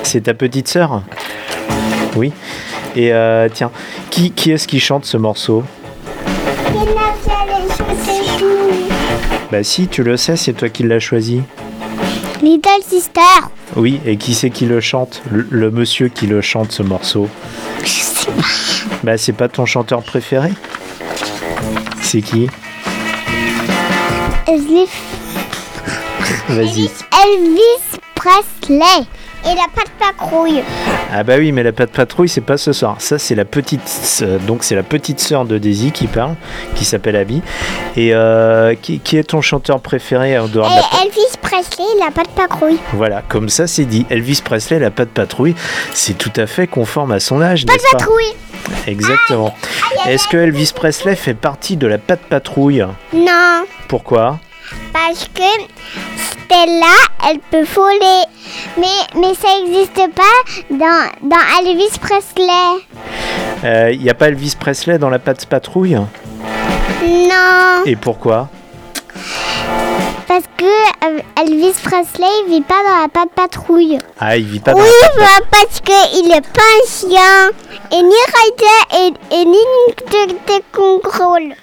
C'est 0.03 0.22
ta 0.22 0.35
petite 0.35 0.68
sœur 0.68 1.03
Oui. 2.14 2.33
Et 2.94 3.12
euh, 3.12 3.49
tiens, 3.53 3.70
qui, 4.11 4.31
qui 4.31 4.53
est-ce 4.53 4.68
qui 4.68 4.79
chante 4.79 5.05
ce 5.05 5.16
morceau 5.16 5.64
C'est 6.72 6.72
c'est. 8.05 8.46
Bah 9.51 9.62
si, 9.62 9.88
tu 9.88 10.03
le 10.03 10.16
sais, 10.16 10.37
c'est 10.37 10.53
toi 10.53 10.68
qui 10.68 10.83
l'as 10.83 10.99
choisi. 10.99 11.42
Little 12.42 12.83
Sister. 12.87 13.20
Oui, 13.77 14.01
et 14.07 14.16
qui 14.16 14.35
c'est 14.35 14.51
qui 14.51 14.66
le 14.66 14.81
chante 14.81 15.22
le, 15.31 15.46
le 15.51 15.70
monsieur 15.70 16.09
qui 16.09 16.27
le 16.27 16.40
chante 16.40 16.72
ce 16.72 16.83
morceau 16.83 17.29
Je 17.83 17.88
sais 17.88 18.27
pas. 18.31 18.42
Bah 19.03 19.18
c'est 19.18 19.33
pas 19.33 19.49
ton 19.49 19.66
chanteur 19.66 20.03
préféré 20.03 20.51
C'est 22.03 22.22
qui 22.22 22.49
Elvis, 24.46 24.88
Vas-y. 26.49 26.88
Elvis 27.25 27.99
Presley. 28.14 29.07
Et 29.44 29.55
la 29.55 29.66
patte 29.75 29.90
patrouille. 29.99 30.62
Ah 31.12 31.22
bah 31.22 31.35
oui, 31.38 31.53
mais 31.53 31.62
la 31.62 31.72
patte 31.72 31.92
patrouille, 31.92 32.29
c'est 32.29 32.40
pas 32.40 32.57
ce 32.57 32.72
soir. 32.72 32.96
Ça, 32.99 33.18
c'est 33.18 33.35
la 33.37 33.44
petite, 33.44 34.25
donc 34.46 34.64
c'est 34.64 34.75
la 34.75 34.83
petite 34.83 35.20
sœur 35.20 35.44
de 35.44 35.59
Daisy 35.59 35.92
qui 35.92 36.09
parle, 36.09 36.35
qui 36.75 36.85
s'appelle 36.85 37.14
Abby. 37.16 37.42
Et 37.96 38.12
euh, 38.12 38.75
qui, 38.75 38.99
qui 38.99 39.16
est 39.16 39.25
ton 39.25 39.40
chanteur 39.40 39.81
préféré 39.81 40.37
en 40.38 40.49
dehors 40.49 40.68
de 40.68 40.75
la 40.75 41.03
Elvis 41.05 41.37
Presley, 41.40 41.85
la 42.05 42.11
patte 42.11 42.31
patrouille. 42.31 42.79
Voilà, 42.94 43.22
comme 43.29 43.49
ça 43.49 43.66
c'est 43.68 43.85
dit. 43.85 44.05
Elvis 44.11 44.40
Presley, 44.44 44.81
la 44.81 44.90
patte 44.90 45.11
patrouille, 45.11 45.55
c'est 45.92 46.18
tout 46.18 46.33
à 46.37 46.46
fait 46.46 46.66
conforme 46.66 47.12
à 47.12 47.20
son 47.20 47.40
âge, 47.40 47.64
n'est-ce 47.66 47.83
pas 47.92 47.99
patrouille. 47.99 48.35
Exactement. 48.88 49.55
Est-ce 50.07 50.27
que 50.27 50.37
Elvis 50.37 50.72
Presley 50.75 51.14
fait 51.14 51.35
partie 51.35 51.77
de 51.77 51.87
la 51.87 51.99
patte 51.99 52.22
patrouille? 52.29 52.85
Non, 53.14 53.64
Pourquoi? 53.87 54.40
Parce 54.92 55.29
que 55.33 55.42
Elle 56.51 57.39
peut 57.51 57.65
voler. 57.75 58.23
Mais, 58.79 58.87
mais 59.15 59.35
ça 59.35 59.49
n'existe 59.61 60.11
pas 60.15 60.23
dans, 60.71 61.11
dans 61.23 61.37
Elvis 61.61 61.99
Presley. 62.01 63.93
Il 63.93 64.01
n'y 64.03 64.11
a 64.11 64.15
pas 64.15 64.29
Elvis 64.29 64.55
Presley 64.59 64.99
dans 64.99 65.11
la 65.11 65.19
patte 65.19 65.47
patrouille? 65.47 65.99
Non, 67.03 67.83
Et 67.85 67.97
pourquoi? 67.97 68.49
Parce 70.29 70.45
que 70.57 70.65
euh, 70.65 70.96
Elvis 71.40 71.75
Presley 71.83 72.27
il 72.47 72.51
vit 72.55 72.61
pas 72.62 72.75
dans 72.85 73.03
la 73.03 73.09
patte 73.09 73.31
patrouille. 73.35 73.99
Ah, 74.19 74.37
il 74.37 74.45
vit 74.47 74.61
pas 74.61 74.73
dans 74.73 74.79
Oui, 74.81 74.85
la 75.03 75.09
patte 75.09 75.40
bah, 75.40 75.47
parce 75.51 75.81
qu'il 75.81 76.31
est 76.33 76.40
pas 76.40 76.61
un 76.61 76.88
chien. 76.88 77.51
Et 77.92 78.03
ni 78.03 78.14
Ryder 78.35 79.14
et, 79.31 79.37
et 79.40 79.45
ni 79.45 79.57
de, 80.11 80.33
de 80.33 80.62
contrôle. 80.73 81.55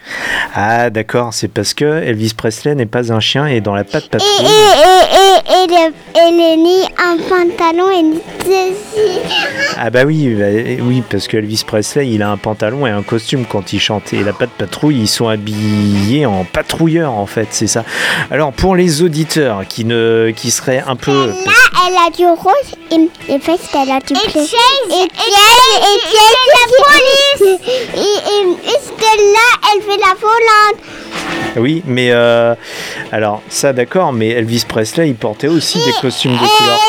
Ah 0.55 0.89
d'accord, 0.89 1.33
c'est 1.33 1.47
parce 1.47 1.73
que 1.73 1.85
Elvis 1.85 2.33
Presley 2.35 2.75
n'est 2.75 2.85
pas 2.85 3.11
un 3.11 3.19
chien 3.19 3.45
et 3.47 3.61
dans 3.61 3.73
la 3.75 3.83
patte 3.83 4.03
Et, 4.03 4.07
et, 4.07 4.09
patrouille. 4.09 4.45
et, 4.45 5.51
et, 5.51 5.63
et, 5.63 5.67
le- 5.67 5.93
et 6.15 6.29
il 6.29 6.41
est 6.41 6.57
ni 6.57 6.83
un 6.97 7.17
pantalon 7.27 7.89
et 7.91 7.99
une 7.99 8.19
ceci. 8.43 9.19
Ah 9.77 9.89
bah 9.89 10.03
oui, 10.05 10.33
bah, 10.35 10.45
oui, 10.81 11.03
parce 11.09 11.27
que 11.27 11.37
Elvis 11.37 11.63
Presley, 11.65 12.09
il 12.09 12.21
a 12.21 12.29
un 12.29 12.37
pantalon 12.37 12.85
et 12.87 12.91
un 12.91 13.01
costume 13.03 13.45
quand 13.45 13.73
il 13.73 13.79
chante. 13.79 14.13
Et 14.13 14.23
la 14.23 14.33
patte 14.33 14.51
patrouille, 14.51 15.01
ils 15.01 15.07
sont 15.07 15.27
habillés 15.27 16.25
en 16.25 16.45
patrouilleur 16.45 17.11
en 17.13 17.25
fait, 17.25 17.47
c'est 17.51 17.67
ça. 17.67 17.83
Alors 18.31 18.53
pour 18.53 18.75
les 18.75 19.01
auditeurs 19.01 19.32
qui 19.67 19.85
ne, 19.85 20.31
qui 20.35 20.51
seraient 20.51 20.83
un 20.85 20.95
peu, 20.95 21.27
Là, 21.27 21.51
elle 21.87 21.95
a 21.95 22.09
du 22.15 22.25
rose 22.27 22.53
et, 22.91 23.33
et 23.33 23.39
fait 23.39 23.59
elle 23.73 23.91
a 23.91 23.99
du 23.99 24.13
bleu. 24.13 24.21
Et 24.25 24.31
Chase, 24.31 24.49
et 24.89 25.07
Chase, 25.15 25.81
et 25.81 25.99
Chase, 26.11 26.43
la 26.53 26.65
police. 26.83 27.59
Et, 27.95 27.99
et, 27.99 28.69
et 28.69 28.79
Stella, 28.79 29.49
elle 29.73 29.81
fait 29.81 29.99
la 29.99 30.13
volante. 30.19 31.57
oui, 31.57 31.81
mais 31.85 32.11
euh, 32.11 32.53
alors 33.11 33.41
ça 33.49 33.73
d'accord, 33.73 34.13
mais 34.13 34.29
Elvis 34.29 34.65
Presley, 34.67 35.09
il 35.09 35.15
portait 35.15 35.47
aussi 35.47 35.79
des 35.83 35.93
costumes 35.99 36.33
de 36.33 36.37
couleur 36.37 36.79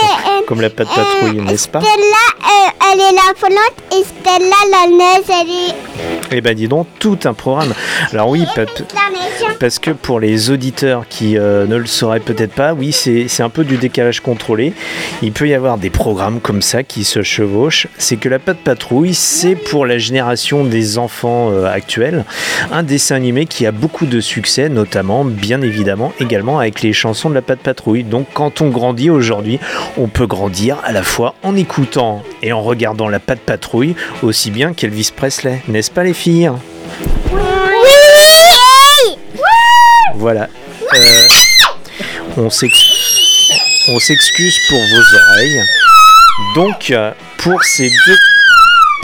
comme, 0.46 0.60
la 0.60 0.70
patte 0.70 0.88
patrouille, 0.88 1.40
n'est-ce 1.40 1.68
pas 1.68 1.80
Stella, 1.80 1.94
elle, 2.42 2.92
elle 2.92 3.00
est 3.00 3.12
la 3.12 3.32
volante 3.40 3.74
et 3.92 4.04
Stella, 4.04 4.56
la 4.70 4.90
neige, 4.90 5.24
elle 5.28 5.50
est 5.50 6.36
Eh 6.36 6.40
ben 6.40 6.54
dis 6.54 6.68
donc, 6.68 6.86
tout 6.98 7.18
un 7.24 7.34
programme. 7.34 7.74
Alors 8.12 8.28
oui, 8.28 8.44
pa-. 8.54 8.64
Parce 9.60 9.78
que 9.78 9.90
pour 9.90 10.20
les 10.20 10.50
auditeurs 10.50 11.06
qui 11.08 11.38
euh, 11.38 11.66
ne 11.66 11.76
le 11.76 11.86
sauraient 11.86 12.20
peut-être 12.20 12.52
pas, 12.52 12.74
oui, 12.74 12.92
c'est 12.92 13.28
c'est 13.28 13.42
un 13.42 13.48
peu 13.48 13.64
du 13.64 13.76
décalage 13.76 14.20
contrôlé. 14.20 14.72
Il 15.22 15.32
peut 15.32 15.48
y 15.48 15.54
avoir 15.54 15.78
des 15.78 15.90
programmes 15.90 16.40
comme 16.40 16.62
ça 16.62 16.82
qui 16.82 17.04
se 17.04 17.22
chevauchent. 17.22 17.86
C'est 17.98 18.16
que 18.16 18.28
la 18.28 18.38
Patte 18.38 18.58
Patrouille, 18.58 19.14
c'est 19.14 19.54
pour 19.56 19.86
la 19.86 19.98
génération 19.98 20.64
des 20.64 20.98
enfants 20.98 21.50
euh, 21.52 21.66
actuels, 21.66 22.24
un 22.72 22.82
dessin 22.82 23.16
animé 23.16 23.46
qui 23.46 23.66
a 23.66 23.72
beaucoup 23.72 24.06
de 24.06 24.20
succès, 24.20 24.68
notamment, 24.68 25.24
bien 25.24 25.60
évidemment, 25.62 26.12
également 26.20 26.58
avec 26.58 26.82
les 26.82 26.92
chansons 26.92 27.30
de 27.30 27.34
la 27.34 27.42
Patte 27.42 27.60
Patrouille. 27.60 28.04
Donc 28.04 28.26
quand 28.32 28.60
on 28.60 28.68
grandit 28.68 29.10
aujourd'hui, 29.10 29.58
on 29.96 30.08
peut 30.08 30.26
grandir 30.34 30.78
à 30.84 30.92
la 30.92 31.02
fois 31.02 31.34
en 31.42 31.56
écoutant 31.56 32.22
et 32.42 32.52
en 32.52 32.62
regardant 32.62 33.08
la 33.08 33.20
Patte 33.20 33.40
Patrouille, 33.40 33.94
aussi 34.22 34.50
bien 34.50 34.74
qu'Elvis 34.74 35.10
Presley. 35.14 35.62
N'est-ce 35.68 35.90
pas 35.90 36.02
les 36.02 36.14
filles? 36.14 36.50
Oui 37.32 37.38
Voilà. 40.16 40.48
Euh, 40.94 41.28
on 42.36 42.50
s'excuse 42.50 44.58
pour 44.68 44.78
vos 44.78 45.16
oreilles. 45.16 45.62
Donc, 46.56 46.90
euh, 46.90 47.12
pour 47.38 47.62
ces 47.62 47.88
deux. 47.88 48.16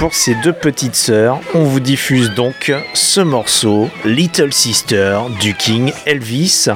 Pour 0.00 0.14
ces 0.14 0.34
deux 0.36 0.54
petites 0.54 0.94
sœurs, 0.94 1.40
on 1.54 1.64
vous 1.64 1.78
diffuse 1.78 2.30
donc 2.30 2.72
ce 2.94 3.20
morceau, 3.20 3.90
Little 4.06 4.50
Sister, 4.50 5.18
du 5.42 5.52
King 5.52 5.92
Elvis, 6.06 6.68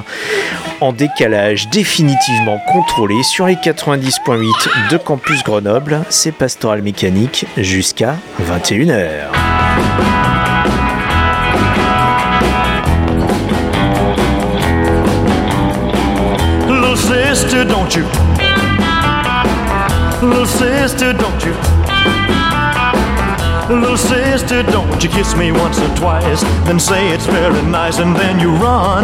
en 0.79 0.93
décalage 0.93 1.67
définitivement 1.71 2.59
contrôlé 2.71 3.23
sur 3.23 3.47
les 3.47 3.55
90.8 3.55 4.91
de 4.91 4.97
Campus 4.97 5.43
Grenoble. 5.43 6.03
C'est 6.09 6.33
Pastoral 6.33 6.83
Mécanique 6.83 7.47
jusqu'à 7.57 8.15
21h. 8.47 9.31
Little 16.67 16.95
sister, 16.95 17.65
don't 17.65 17.91
you? 17.95 18.05
Little 20.21 20.45
sister? 20.45 21.74
Little 23.67 23.97
sister, 23.97 24.61
don't 24.61 25.03
you 25.03 25.09
kiss 25.09 25.35
me 25.35 25.51
once 25.51 25.79
or 25.79 25.95
twice, 25.95 26.43
then 26.65 26.79
say 26.79 27.09
it's 27.09 27.25
very 27.25 27.63
nice, 27.63 27.97
and 27.97 28.15
then 28.15 28.39
you 28.39 28.51
run. 28.51 29.03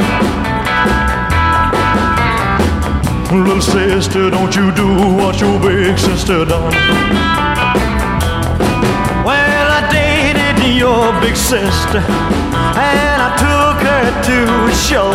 Little 3.34 3.59
sister, 3.59 4.30
don't 4.30 4.55
you 4.55 4.72
do 4.72 4.88
what 5.18 5.41
your 5.41 5.59
big 5.59 5.97
sister 5.97 6.45
done? 6.45 6.74
Well, 9.26 9.68
I 9.78 9.82
dated 9.91 10.64
your 10.78 11.12
big 11.22 11.36
sister, 11.36 11.97
and 11.97 13.18
I 13.28 13.32
took 13.41 13.82
her 13.82 14.05
to 14.30 14.38
a 14.70 14.76
show. 14.76 15.12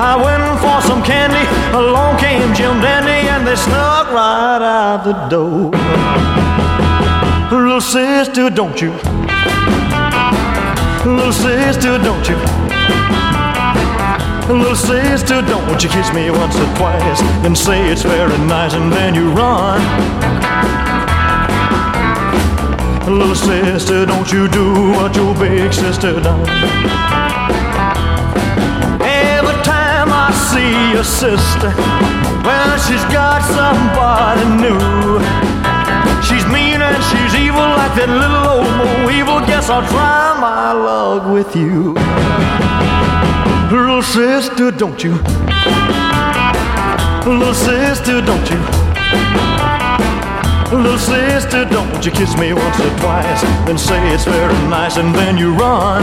I 0.00 0.16
went 0.16 0.58
for 0.58 0.80
some 0.88 1.02
candy, 1.02 1.44
along 1.76 2.16
came 2.18 2.54
Jim 2.54 2.80
Dandy, 2.80 3.28
and 3.28 3.46
they 3.46 3.56
snuck 3.56 4.10
right 4.10 4.62
out 4.62 5.04
the 5.04 5.12
door. 5.28 5.70
Little 7.80 7.92
sister, 7.92 8.50
don't 8.50 8.78
you? 8.82 8.90
Little 11.10 11.32
sister, 11.32 11.96
don't 11.96 12.28
you? 12.28 12.36
Little 14.54 14.76
sister, 14.76 15.40
don't 15.40 15.82
you 15.82 15.88
kiss 15.88 16.12
me 16.12 16.30
once 16.30 16.56
or 16.56 16.76
twice, 16.76 17.22
then 17.40 17.56
say 17.56 17.90
it's 17.90 18.02
very 18.02 18.36
nice, 18.40 18.74
and 18.74 18.92
then 18.92 19.14
you 19.14 19.30
run. 19.30 19.80
Little 23.10 23.34
sister, 23.34 24.04
don't 24.04 24.30
you 24.30 24.46
do 24.48 24.90
what 24.90 25.16
your 25.16 25.34
big 25.36 25.72
sister 25.72 26.20
done? 26.20 26.46
Every 29.00 29.58
time 29.64 30.10
I 30.12 30.30
see 30.52 30.92
your 30.92 31.04
sister, 31.04 31.72
well, 32.44 32.76
she's 32.76 33.04
got 33.04 33.40
somebody 33.56 34.44
new. 34.68 35.59
She's 36.26 36.46
mean 36.46 36.80
and 36.80 37.02
she's 37.10 37.34
evil 37.34 37.68
like 37.80 37.94
that 37.96 38.08
little 38.08 38.46
old 38.54 38.70
Mo 38.78 39.10
evil. 39.10 39.40
Guess 39.46 39.70
I'll 39.70 39.86
try 39.88 40.38
my 40.40 40.72
luck 40.72 41.32
with 41.32 41.54
you. 41.56 41.94
Little 43.70 44.02
sister, 44.02 44.70
don't 44.70 45.02
you? 45.02 45.12
Little 47.26 47.54
sister, 47.54 48.20
don't 48.20 48.50
you? 48.50 48.58
Little 50.76 50.98
sister, 50.98 51.64
don't 51.64 52.06
you 52.06 52.12
kiss 52.12 52.36
me 52.38 52.52
once 52.52 52.78
or 52.78 52.90
twice, 52.98 53.42
then 53.66 53.76
say 53.76 54.00
it's 54.14 54.24
very 54.24 54.54
nice, 54.68 54.96
and 54.98 55.12
then 55.14 55.36
you 55.36 55.52
run. 55.52 56.02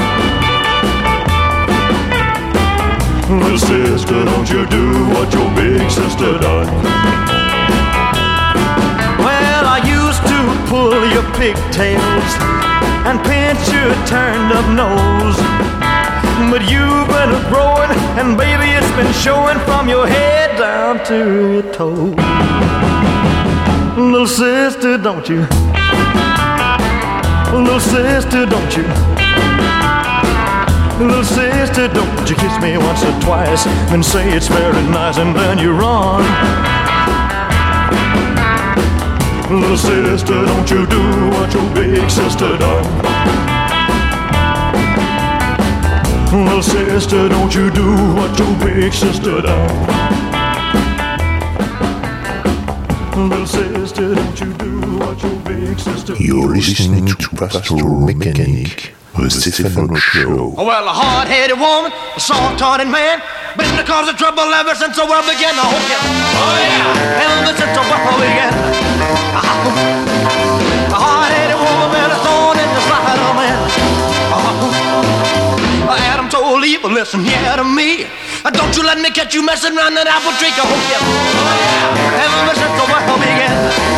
Little 3.39 3.57
sister, 3.57 4.25
don't 4.25 4.49
you 4.49 4.65
do 4.65 5.05
what 5.09 5.33
your 5.33 5.49
big 5.55 5.89
sister 5.89 6.37
done? 6.37 7.36
Pull 10.67 10.91
your 11.11 11.23
pigtails 11.39 12.31
and 13.07 13.17
pinch 13.23 13.63
your 13.71 13.93
turned 14.05 14.51
up 14.51 14.67
nose. 14.75 15.37
But 16.51 16.63
you've 16.69 17.07
been 17.07 17.33
growing, 17.49 17.91
and 18.19 18.37
baby, 18.37 18.71
it's 18.77 18.91
been 18.99 19.11
showing 19.13 19.59
from 19.59 19.87
your 19.89 20.05
head 20.05 20.57
down 20.57 21.03
to 21.05 21.17
your 21.53 21.73
toes. 21.73 22.15
Little 23.97 24.27
sister, 24.27 24.97
don't 24.97 25.27
you? 25.29 25.47
Little 27.57 27.79
sister, 27.79 28.45
don't 28.45 28.77
you? 28.77 28.85
Little 30.99 31.23
sister, 31.23 31.87
don't 31.87 32.29
you 32.29 32.35
kiss 32.35 32.59
me 32.61 32.77
once 32.77 33.03
or 33.03 33.19
twice, 33.21 33.63
then 33.89 34.03
say 34.03 34.31
it's 34.33 34.47
very 34.47 34.83
nice, 34.89 35.17
and 35.17 35.35
then 35.35 35.57
you 35.59 35.71
run. 35.71 36.86
Little 39.49 39.77
sister, 39.77 40.45
don't 40.45 40.69
you 40.69 40.85
do 40.87 41.29
what 41.29 41.53
your 41.53 41.73
big 41.73 42.09
sister 42.09 42.57
done? 42.57 42.83
Little 46.33 46.61
sister, 46.61 47.29
don't 47.29 47.55
you 47.55 47.71
do 47.71 47.95
what 48.15 48.37
your 48.37 48.53
big 48.59 48.91
sister 48.91 49.41
done? 49.41 49.87
Little 53.15 53.47
sister, 53.47 54.15
don't 54.15 54.37
you 54.41 54.53
do 54.55 54.81
what 54.99 55.23
your 55.23 55.39
big 55.39 55.79
sister 55.79 56.15
You're 56.19 56.49
listening 56.49 57.05
to 57.05 57.29
Pastoral 57.29 58.01
Mechanic, 58.01 58.95
the 59.15 59.29
Stefano 59.29 59.95
Show. 59.95 60.55
Oh, 60.57 60.65
well, 60.65 60.89
a 60.89 60.91
hard-headed 60.91 61.57
woman, 61.57 61.93
a 62.17 62.19
soft-hearted 62.19 62.89
man, 62.89 63.21
been 63.57 63.73
the 63.77 63.83
cause 63.83 64.09
of 64.09 64.17
trouble 64.17 64.43
ever 64.43 64.75
since 64.75 64.97
the 64.97 65.05
world 65.05 65.23
began. 65.23 65.55
I 65.55 65.63
hope 65.63 65.87
you, 65.87 65.99
oh 66.35 66.55
yeah, 66.59 67.23
ever 67.23 67.55
since 67.55 67.71
the 67.71 67.83
world 67.87 68.19
began. 68.19 68.86
A 69.37 70.97
hard-headed 70.97 71.53
a 71.53 72.17
thorn 72.25 72.57
in 72.57 72.69
the 72.73 72.81
side 72.89 73.19
of 73.21 73.35
man. 73.37 73.59
Oh, 75.89 75.95
Adam 76.09 76.27
told 76.27 76.65
Eve, 76.65 76.83
listen 76.83 77.23
here 77.23 77.55
to 77.55 77.63
me. 77.63 78.07
Don't 78.51 78.75
you 78.75 78.83
let 78.83 78.97
me 78.97 79.11
catch 79.11 79.35
you 79.35 79.45
messing 79.45 79.77
around 79.77 79.93
that 79.93 80.07
apple 80.07 80.33
tree. 80.41 80.49
Oh 80.57 80.65
yeah, 80.89 81.01
ever 82.25 82.55
since 82.55 82.73
the 82.81 82.85
world 82.89 83.19
began. 83.21 83.96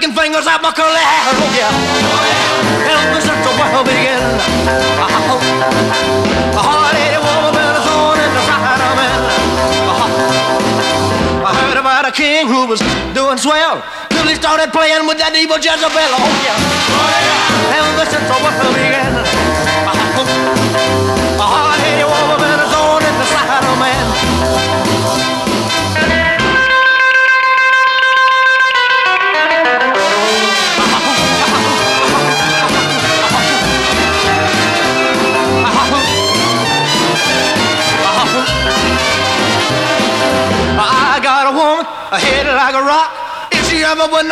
shaking 0.00 0.16
fingers 0.16 0.46
at 0.46 0.62
my 0.62 0.72
curly 0.72 0.96
hair. 0.96 1.28
Oh 1.28 1.44
yeah, 1.52 1.68
helping 2.88 3.20
such 3.20 3.36
uh-huh. 3.36 3.52
a 3.52 3.60
world 3.60 3.84
begin. 3.84 4.16
Oh, 4.96 5.44
a 6.56 6.62
hard 6.64 6.96
headed 6.96 7.20
woman 7.20 7.52
with 7.52 7.76
a 7.76 7.82
thorn 7.84 8.16
in 8.16 8.32
the 8.32 8.42
side 8.48 8.80
of 8.80 8.96
it. 8.96 9.20
Oh, 9.92 11.44
I 11.44 11.52
heard 11.52 11.76
about 11.76 12.08
a 12.08 12.12
king 12.12 12.48
who 12.48 12.66
was 12.66 12.80
doing 13.12 13.36
swell 13.36 13.84
he 14.28 14.36
started 14.36 14.70
playing 14.70 15.08
with 15.08 15.18
that 15.18 15.34
evil 15.34 15.58
Jezebel. 15.58 15.90
Oh 15.90 16.22
yeah, 16.44 16.54
oh 16.54 17.08
yeah, 17.18 17.72
helping 17.74 18.08
such 18.14 18.30
a 18.30 18.36
world 18.40 18.74
begin. 18.78 19.12
A 21.34 21.46
hard 21.50 21.80
headed 21.80 22.06
woman. 22.06 22.49
Ever 43.90 44.30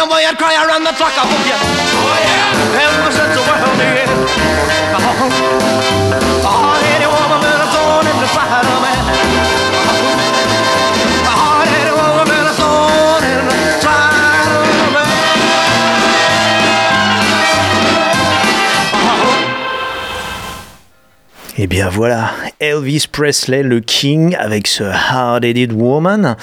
Eh 21.61 21.67
bien 21.67 21.89
voilà, 21.89 22.31
Elvis 22.61 23.07
Presley, 23.11 23.65
le 23.65 23.81
King, 23.81 24.37
avec 24.39 24.69
ce 24.69 24.85
Hard-Headed 24.85 25.73
Woman. 25.73 26.37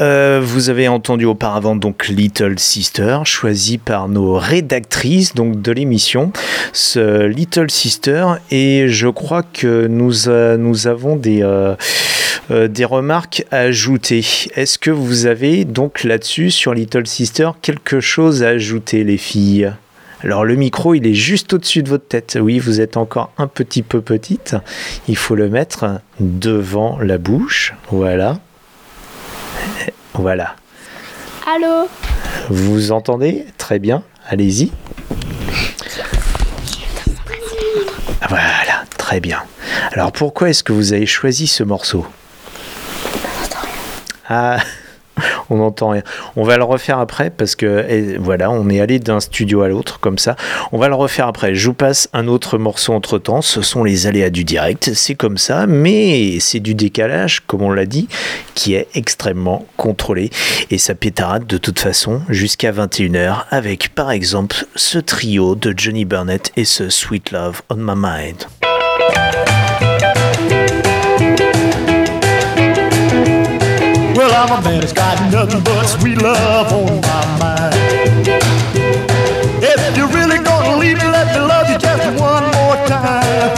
Euh, 0.00 0.40
vous 0.42 0.70
avez 0.70 0.88
entendu 0.88 1.24
auparavant 1.24 1.76
donc 1.76 2.08
Little 2.08 2.58
Sister, 2.58 3.18
choisi 3.24 3.78
par 3.78 4.08
nos 4.08 4.34
rédactrices 4.34 5.34
donc 5.34 5.60
de 5.60 5.72
l'émission. 5.72 6.32
Ce 6.72 7.26
Little 7.26 7.70
Sister, 7.70 8.26
et 8.50 8.88
je 8.88 9.08
crois 9.08 9.42
que 9.42 9.86
nous, 9.86 10.28
euh, 10.28 10.74
avons 10.84 11.16
des, 11.16 11.42
euh, 11.42 11.76
des 12.50 12.84
remarques 12.84 13.44
à 13.50 13.58
ajouter. 13.58 14.24
Est-ce 14.54 14.78
que 14.78 14.90
vous 14.90 15.26
avez 15.26 15.64
donc 15.64 16.04
là-dessus, 16.04 16.50
sur 16.50 16.74
Little 16.74 17.06
Sister, 17.06 17.50
quelque 17.62 18.00
chose 18.00 18.42
à 18.42 18.48
ajouter, 18.48 19.04
les 19.04 19.18
filles? 19.18 19.72
Alors 20.22 20.44
le 20.44 20.54
micro, 20.54 20.94
il 20.94 21.06
est 21.06 21.14
juste 21.14 21.52
au-dessus 21.52 21.82
de 21.82 21.88
votre 21.88 22.06
tête. 22.06 22.38
Oui, 22.40 22.60
vous 22.60 22.80
êtes 22.80 22.96
encore 22.96 23.32
un 23.38 23.48
petit 23.48 23.82
peu 23.82 24.00
petite. 24.00 24.54
Il 25.08 25.16
faut 25.16 25.34
le 25.34 25.48
mettre 25.48 26.00
devant 26.20 26.98
la 27.00 27.18
bouche. 27.18 27.74
Voilà. 27.90 28.38
Voilà. 30.14 30.56
Allô 31.46 31.88
Vous 32.50 32.92
entendez 32.92 33.46
Très 33.58 33.78
bien. 33.78 34.02
Allez-y. 34.28 34.70
Voilà, 38.28 38.84
très 38.96 39.20
bien. 39.20 39.42
Alors 39.92 40.12
pourquoi 40.12 40.50
est-ce 40.50 40.62
que 40.62 40.72
vous 40.72 40.92
avez 40.92 41.06
choisi 41.06 41.46
ce 41.46 41.62
morceau? 41.62 42.06
Ah, 44.28 44.58
on 45.50 45.56
n'entend 45.56 45.90
rien. 45.90 46.02
On 46.36 46.44
va 46.44 46.56
le 46.56 46.64
refaire 46.64 46.98
après 46.98 47.30
parce 47.30 47.54
que 47.56 48.16
voilà, 48.18 48.50
on 48.50 48.68
est 48.68 48.80
allé 48.80 48.98
d'un 48.98 49.20
studio 49.20 49.62
à 49.62 49.68
l'autre 49.68 50.00
comme 50.00 50.18
ça. 50.18 50.36
On 50.72 50.78
va 50.78 50.88
le 50.88 50.94
refaire 50.94 51.26
après. 51.26 51.54
Je 51.54 51.66
vous 51.68 51.74
passe 51.74 52.08
un 52.12 52.28
autre 52.28 52.58
morceau 52.58 52.92
entre 52.92 53.18
temps. 53.18 53.42
Ce 53.42 53.62
sont 53.62 53.84
les 53.84 54.06
aléas 54.06 54.30
du 54.30 54.44
direct. 54.44 54.90
C'est 54.94 55.14
comme 55.14 55.38
ça, 55.38 55.66
mais 55.66 56.38
c'est 56.40 56.60
du 56.60 56.74
décalage, 56.74 57.40
comme 57.46 57.62
on 57.62 57.70
l'a 57.70 57.86
dit, 57.86 58.08
qui 58.54 58.74
est 58.74 58.88
extrêmement 58.94 59.66
contrôlé. 59.76 60.30
Et 60.70 60.78
ça 60.78 60.94
pétarade 60.94 61.46
de 61.46 61.58
toute 61.58 61.78
façon 61.78 62.22
jusqu'à 62.28 62.72
21h 62.72 63.44
avec 63.50 63.94
par 63.94 64.10
exemple 64.10 64.66
ce 64.76 64.98
trio 64.98 65.54
de 65.54 65.74
Johnny 65.76 66.04
Burnett 66.04 66.52
et 66.56 66.64
ce 66.64 66.88
Sweet 66.88 67.32
Love 67.32 67.62
on 67.70 67.76
My 67.76 67.94
Mind. 67.96 69.51
I'm 74.34 74.58
a 74.58 74.62
man 74.64 74.80
that's 74.80 74.92
got 74.92 75.30
nothing 75.30 75.62
but 75.62 75.84
sweet 75.86 76.20
love 76.20 76.72
on 76.72 77.00
my 77.02 77.38
mind. 77.38 78.28
If 79.62 79.96
you're 79.96 80.08
really 80.08 80.42
gonna 80.42 80.78
leave 80.78 80.96
me, 80.96 81.04
let 81.04 81.26
me 81.34 81.40
love 81.40 81.68
you 81.68 81.78
just 81.78 82.06
one 82.20 82.44
more 82.56 82.76
time. 82.86 83.52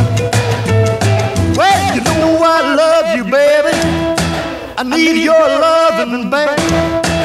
Well, 1.56 1.94
you 1.94 2.02
know 2.02 2.42
I 2.42 2.74
love 2.74 3.16
you, 3.16 3.24
baby. 3.24 3.74
I 4.76 4.82
need 4.82 5.22
your 5.22 5.32
loving, 5.32 6.28
baby. 6.28 6.62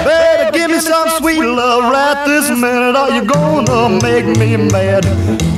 Better 0.06 0.52
give 0.52 0.70
me 0.70 0.80
some 0.80 1.10
sweet 1.18 1.42
love 1.42 1.92
right 1.92 2.24
this 2.28 2.50
minute, 2.50 2.96
or 2.96 3.10
you're 3.10 3.26
gonna 3.26 4.00
make 4.02 4.26
me 4.38 4.58
mad. 4.58 5.06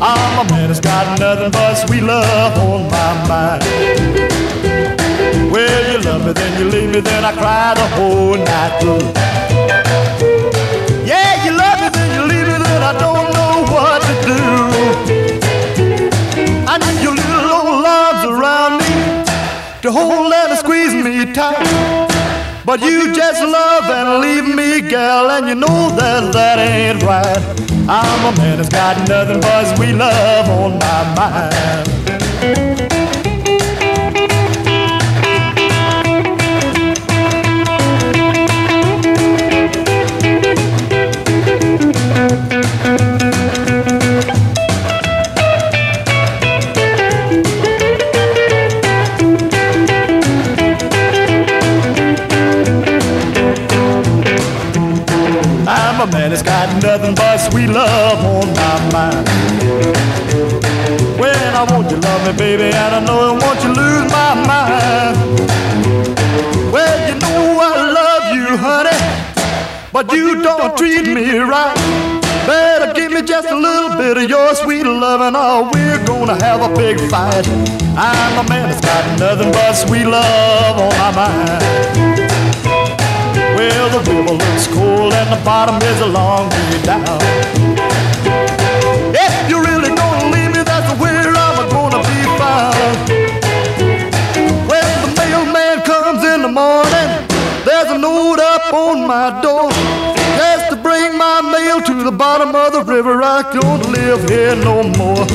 I'm 0.02 0.48
a 0.48 0.50
man 0.50 0.70
that's 0.70 0.80
got 0.80 1.20
nothing 1.20 1.52
but 1.52 1.76
sweet 1.76 2.04
love 2.04 2.58
on 2.58 2.90
my 2.90 3.28
mind. 3.28 4.61
You 5.72 6.00
love 6.00 6.26
me, 6.26 6.34
then 6.34 6.60
you 6.60 6.70
leave 6.70 6.90
me, 6.90 7.00
then 7.00 7.24
I 7.24 7.32
cry 7.34 7.74
the 7.74 7.88
whole 7.96 8.36
night 8.36 8.80
through. 8.80 9.08
Yeah, 11.06 11.46
you 11.46 11.52
love 11.52 11.80
me, 11.82 11.90
then 11.90 12.10
you 12.16 12.24
leave 12.32 12.48
me, 12.48 12.58
then 12.64 12.82
I 12.84 12.94
don't 13.00 13.32
know 13.38 13.64
what 13.72 14.02
to 14.08 14.14
do. 14.28 14.42
I 16.68 16.78
need 16.78 17.02
your 17.02 17.16
little 17.16 17.52
old 17.60 17.86
arms 17.86 18.24
around 18.34 18.80
me 18.80 19.24
to 19.82 19.92
hold 19.92 20.34
and 20.34 20.58
squeeze 20.60 20.94
me 20.94 21.32
tight. 21.34 21.68
But 22.66 22.82
you 22.82 23.14
just 23.14 23.42
love 23.42 23.86
and 23.86 24.22
leave 24.22 24.56
me, 24.56 24.88
gal, 24.90 25.32
and 25.32 25.48
you 25.48 25.56
know 25.56 25.90
that 25.96 26.32
that 26.34 26.60
ain't 26.60 27.02
right. 27.04 27.44
I'm 27.90 28.34
a 28.34 28.38
man 28.38 28.58
that's 28.58 28.70
got 28.70 28.98
nothing 29.10 29.42
but 29.42 29.76
sweet 29.76 29.94
love 29.94 30.48
on 30.50 30.80
my 30.80 31.16
mind. 31.16 32.01
Sweet 57.52 57.68
love 57.68 58.20
on 58.24 58.48
my 58.54 58.78
mind. 58.94 59.28
When 61.20 61.52
I 61.54 61.68
want 61.70 61.92
you 61.92 61.98
love 61.98 62.26
me, 62.26 62.34
baby, 62.38 62.64
and 62.64 62.96
I 62.96 63.00
know 63.06 63.20
I 63.30 63.34
want 63.44 63.60
you 63.64 63.72
lose 63.76 64.08
my 64.12 64.32
mind. 64.48 65.18
Well, 66.72 66.98
you 67.08 67.16
know 67.20 67.60
I 67.60 67.74
love 68.00 68.26
you, 68.36 68.58
honey, 68.58 69.00
but 69.92 70.12
you 70.14 70.42
don't 70.42 70.78
treat 70.78 71.06
me 71.06 71.40
right. 71.40 71.76
Better 72.48 72.94
give 72.94 73.12
me 73.12 73.22
just 73.22 73.50
a 73.50 73.56
little 73.56 73.98
bit 73.98 74.18
of 74.18 74.30
your 74.30 74.56
sweet 74.56 74.84
loving, 74.84 75.36
or 75.36 75.68
oh, 75.68 75.72
we're 75.74 76.04
gonna 76.06 76.42
have 76.42 76.62
a 76.62 76.74
big 76.74 77.00
fight. 77.10 77.46
I'm 77.98 78.46
a 78.46 78.50
man 78.50 78.70
that's 78.70 78.82
got 78.82 79.20
nothing 79.20 79.52
but 79.52 79.74
sweet 79.74 80.06
love 80.06 80.80
on 80.80 80.98
my 80.98 81.12
mind. 81.12 82.21
Well, 83.62 83.90
the 83.92 84.02
river 84.10 84.34
looks 84.34 84.66
cold 84.66 85.14
and 85.14 85.30
the 85.32 85.40
bottom 85.46 85.76
is 85.84 86.02
a 86.02 86.08
long 86.08 86.50
way 86.50 86.82
down. 86.82 87.22
If 89.14 89.34
you're 89.48 89.62
really 89.62 89.94
gonna 89.94 90.34
leave 90.34 90.50
me, 90.50 90.64
that's 90.64 90.90
where 91.00 91.30
I'm 91.30 91.70
gonna 91.70 92.02
be 92.10 92.20
found. 92.42 92.98
When 94.66 94.94
the 95.06 95.12
mailman 95.14 95.78
comes 95.86 96.24
in 96.26 96.42
the 96.42 96.48
morning, 96.50 97.10
there's 97.64 97.92
a 97.92 98.00
note 98.00 98.40
up 98.40 98.74
on 98.74 99.06
my 99.06 99.40
door. 99.44 99.70
Just 100.42 100.72
to 100.72 100.76
bring 100.76 101.16
my 101.16 101.42
mail 101.54 101.82
to 101.82 102.04
the 102.04 102.12
bottom 102.12 102.56
of 102.56 102.72
the 102.74 102.82
river, 102.82 103.22
I 103.22 103.44
don't 103.54 103.86
live 103.92 104.28
here 104.28 104.56
no 104.56 104.82
more. 104.98 105.28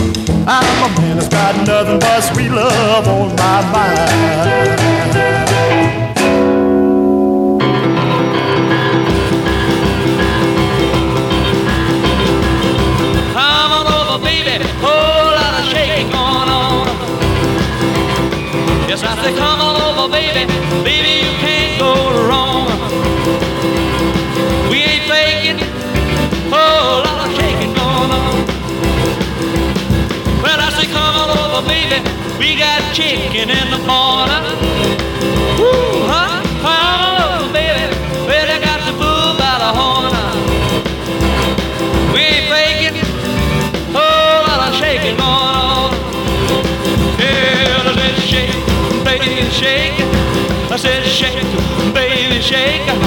I'm 0.50 0.78
a 0.82 0.88
man 0.98 1.18
that's 1.18 1.28
got 1.28 1.54
nothing 1.64 2.00
but 2.00 2.22
sweet 2.22 2.50
love 2.50 3.06
on 3.06 3.36
my 3.36 3.62
mind. 3.70 5.45
Baby. 14.22 14.64
Whole 14.80 15.32
lot 15.36 15.60
of 15.60 15.66
shaking 15.70 16.10
going 16.10 16.48
on. 16.48 16.86
Yes, 18.88 19.02
I 19.02 19.14
say, 19.22 19.34
come 19.36 19.60
on 19.60 19.76
over, 19.76 20.10
baby. 20.10 20.46
Baby, 20.82 21.12
you 21.26 21.32
can't 21.44 21.78
go 21.78 21.92
wrong. 22.26 22.66
We 24.70 24.78
ain't 24.82 25.04
faking. 25.10 25.58
Whole 26.48 27.04
lot 27.04 27.28
of 27.28 27.34
shaking 27.36 27.74
going 27.74 28.10
on. 28.10 28.34
Well, 30.42 30.60
I 30.60 30.70
say, 30.78 30.86
come 30.86 31.14
on 31.22 31.30
over, 31.36 31.68
baby. 31.68 32.00
We 32.38 32.56
got 32.56 32.80
chicken 32.94 33.50
in 33.50 33.70
the 33.70 33.78
morning. 33.84 34.44
Woo, 35.60 36.05
shake 49.56 49.98
it. 49.98 50.10
I 50.70 50.76
said, 50.76 51.02
shake 51.04 51.38
it, 51.40 51.94
baby, 51.94 52.40
shake 52.42 52.84
it. 52.84 53.00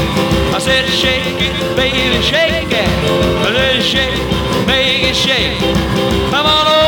I 0.55 0.59
said, 0.59 0.85
shake 0.89 1.37
it, 1.37 1.53
baby, 1.75 2.21
shake 2.23 2.73
it. 2.73 2.89
I 3.45 3.49
said, 3.53 3.83
shake 3.83 4.17
it, 4.17 4.65
baby, 4.65 5.13
shake. 5.13 5.59
Come 6.31 6.45
on 6.45 6.67
over. 6.67 6.78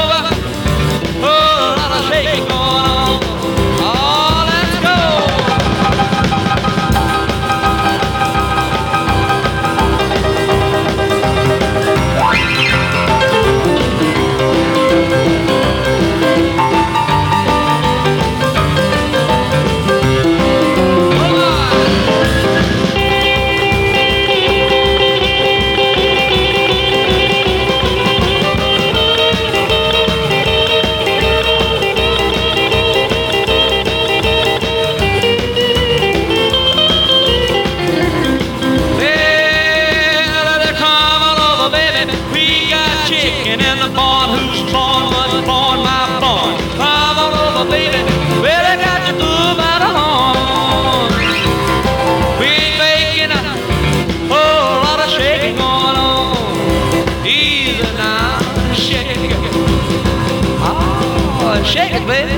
Shake 61.71 61.93
it, 61.93 62.05
baby. 62.05 62.35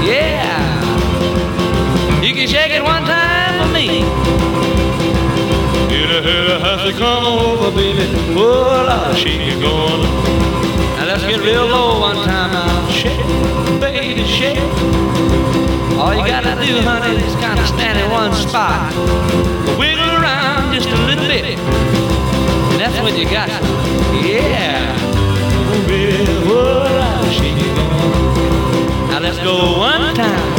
Yeah. 0.00 0.56
You 2.22 2.32
can 2.34 2.48
shake 2.48 2.72
it 2.72 2.82
one 2.82 3.04
time 3.04 3.52
for 3.60 3.68
me. 3.72 4.00
A 6.06 6.22
head 6.22 6.60
has 6.62 6.80
to 6.90 6.98
come 6.98 7.24
over, 7.26 7.70
baby. 7.76 8.08
Oh, 8.32 8.80
a 8.80 8.88
lot 8.88 9.10
of 9.10 9.16
shaking 9.18 9.60
going. 9.60 10.00
Now 10.96 11.04
let's 11.04 11.22
get 11.24 11.40
real 11.40 11.66
low 11.66 12.00
one 12.00 12.16
time 12.24 12.52
now. 12.52 12.88
Shake, 12.88 13.20
baby, 13.78 14.24
shake. 14.24 14.56
All 16.00 16.14
you 16.16 16.24
gotta 16.24 16.56
do, 16.64 16.80
honey, 16.80 17.16
is 17.20 17.34
kind 17.44 17.60
of 17.60 17.66
stand 17.66 17.98
in 17.98 18.10
one 18.10 18.32
spot. 18.32 18.94
Wiggle 19.78 20.08
around 20.16 20.72
just 20.72 20.88
a 20.88 20.96
little 21.04 21.26
bit. 21.26 21.58
And 21.58 22.80
that's 22.80 22.98
what 23.02 23.18
you 23.18 23.26
got. 23.26 23.50
Yeah. 24.24 24.96
Oh, 25.68 25.84
baby, 25.86 26.24
oh, 26.48 27.05
Now 29.16 29.22
let's 29.22 29.38
go 29.38 29.78
one 29.78 30.14
time. 30.14 30.55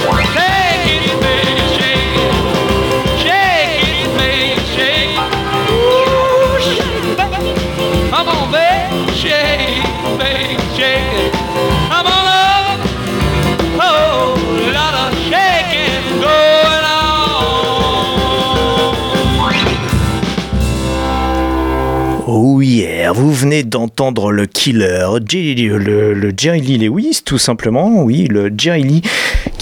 Vous 23.14 23.32
venez 23.32 23.64
d'entendre 23.64 24.32
le 24.32 24.46
killer, 24.46 25.08
le, 25.32 26.14
le 26.14 26.34
Jerry 26.36 26.62
Lee 26.62 26.78
Lewis, 26.78 27.22
tout 27.24 27.38
simplement, 27.38 28.04
oui, 28.04 28.28
le 28.30 28.52
Jerry 28.56 28.84
Lee, 28.84 29.02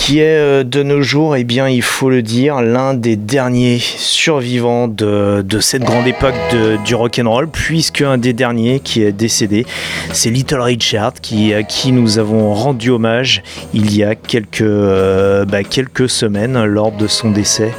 qui 0.06 0.20
est 0.20 0.38
euh, 0.38 0.64
de 0.64 0.84
nos 0.84 1.01
jours, 1.01 1.36
eh 1.36 1.43
bien, 1.43 1.68
il 1.68 1.82
faut 1.82 2.12
le 2.12 2.22
dire, 2.22 2.62
l'un 2.62 2.93
des 2.93 3.16
derniers 3.16 3.80
survivants 3.80 4.88
de, 4.88 5.43
cette 5.60 5.82
grande 5.82 6.06
époque 6.06 6.36
de- 6.51 6.78
du 6.86 6.93
rock'n'roll, 6.93 7.47
puisque 7.49 8.03
un 8.03 8.20
des 8.20 8.32
derniers 8.32 8.80
qui 8.82 9.01
est 9.01 9.12
décédé, 9.12 9.66
c'est 10.14 10.30
Little 10.30 10.62
Richard, 10.62 11.14
qui, 11.24 11.56
à 11.56 11.64
qui 11.64 11.91
nous 11.91 12.20
avons 12.20 12.53
rendu 12.53 12.91
hommage 12.91 13.41
il 13.74 13.95
y 13.97 14.03
a 14.03 14.14
quelques, 14.14 14.62
euh, 14.62 15.43
bah, 15.43 15.64
quelques 15.64 16.08
semaines 16.08 16.64
lors 16.66 16.91
de 16.91 17.08
son 17.08 17.32
décès 17.32 17.74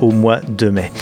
au 0.00 0.12
mois 0.12 0.38
de 0.46 0.68
mai. 0.70 0.92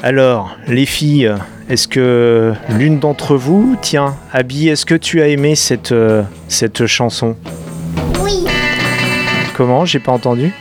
Alors, 0.00 0.56
les 0.68 0.86
filles, 0.86 1.34
est-ce 1.68 1.88
que 1.88 2.52
l'une 2.78 3.00
d'entre 3.00 3.34
vous, 3.34 3.76
tiens, 3.82 4.14
Abby, 4.32 4.68
est-ce 4.68 4.86
que 4.86 4.94
tu 4.94 5.22
as 5.22 5.26
aimé 5.26 5.56
cette, 5.56 5.90
euh, 5.90 6.22
cette 6.46 6.86
chanson? 6.86 7.34
Oui. 8.22 8.44
Comment 9.60 9.84
J'ai 9.84 9.98
pas 9.98 10.12
entendu 10.12 10.54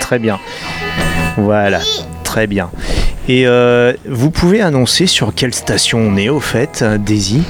Très 0.00 0.18
bien. 0.18 0.40
Voilà, 1.36 1.80
très 2.24 2.46
bien. 2.46 2.70
Et 3.28 3.46
euh, 3.46 3.92
vous 4.08 4.30
pouvez 4.30 4.62
annoncer 4.62 5.06
sur 5.06 5.34
quelle 5.34 5.52
station 5.52 5.98
on 5.98 6.16
est 6.16 6.30
au 6.30 6.40
fait, 6.40 6.80
euh, 6.80 6.96
Daisy? 6.96 7.42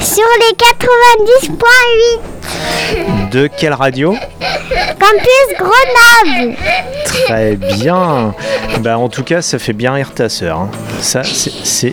Sur 0.00 0.24
les 0.40 0.56
90.8 2.96 3.30
De 3.30 3.46
quelle 3.46 3.74
radio? 3.74 4.12
Campus 4.72 5.56
Grenoble. 5.56 6.56
Très 7.04 7.54
bien. 7.54 8.34
Bah, 8.80 8.98
en 8.98 9.08
tout 9.08 9.22
cas, 9.22 9.40
ça 9.40 9.60
fait 9.60 9.72
bien 9.72 9.92
rire 9.92 10.14
ta 10.16 10.28
sœur. 10.28 10.58
hein. 10.58 10.70
Ça, 11.00 11.22
c'est- 11.22 11.92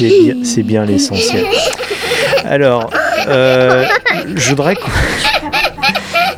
bien, 0.00 0.34
bien 0.64 0.84
l'essentiel. 0.86 1.46
Alors, 2.44 2.90
euh, 3.28 3.84
je 4.34 4.48
voudrais 4.48 4.74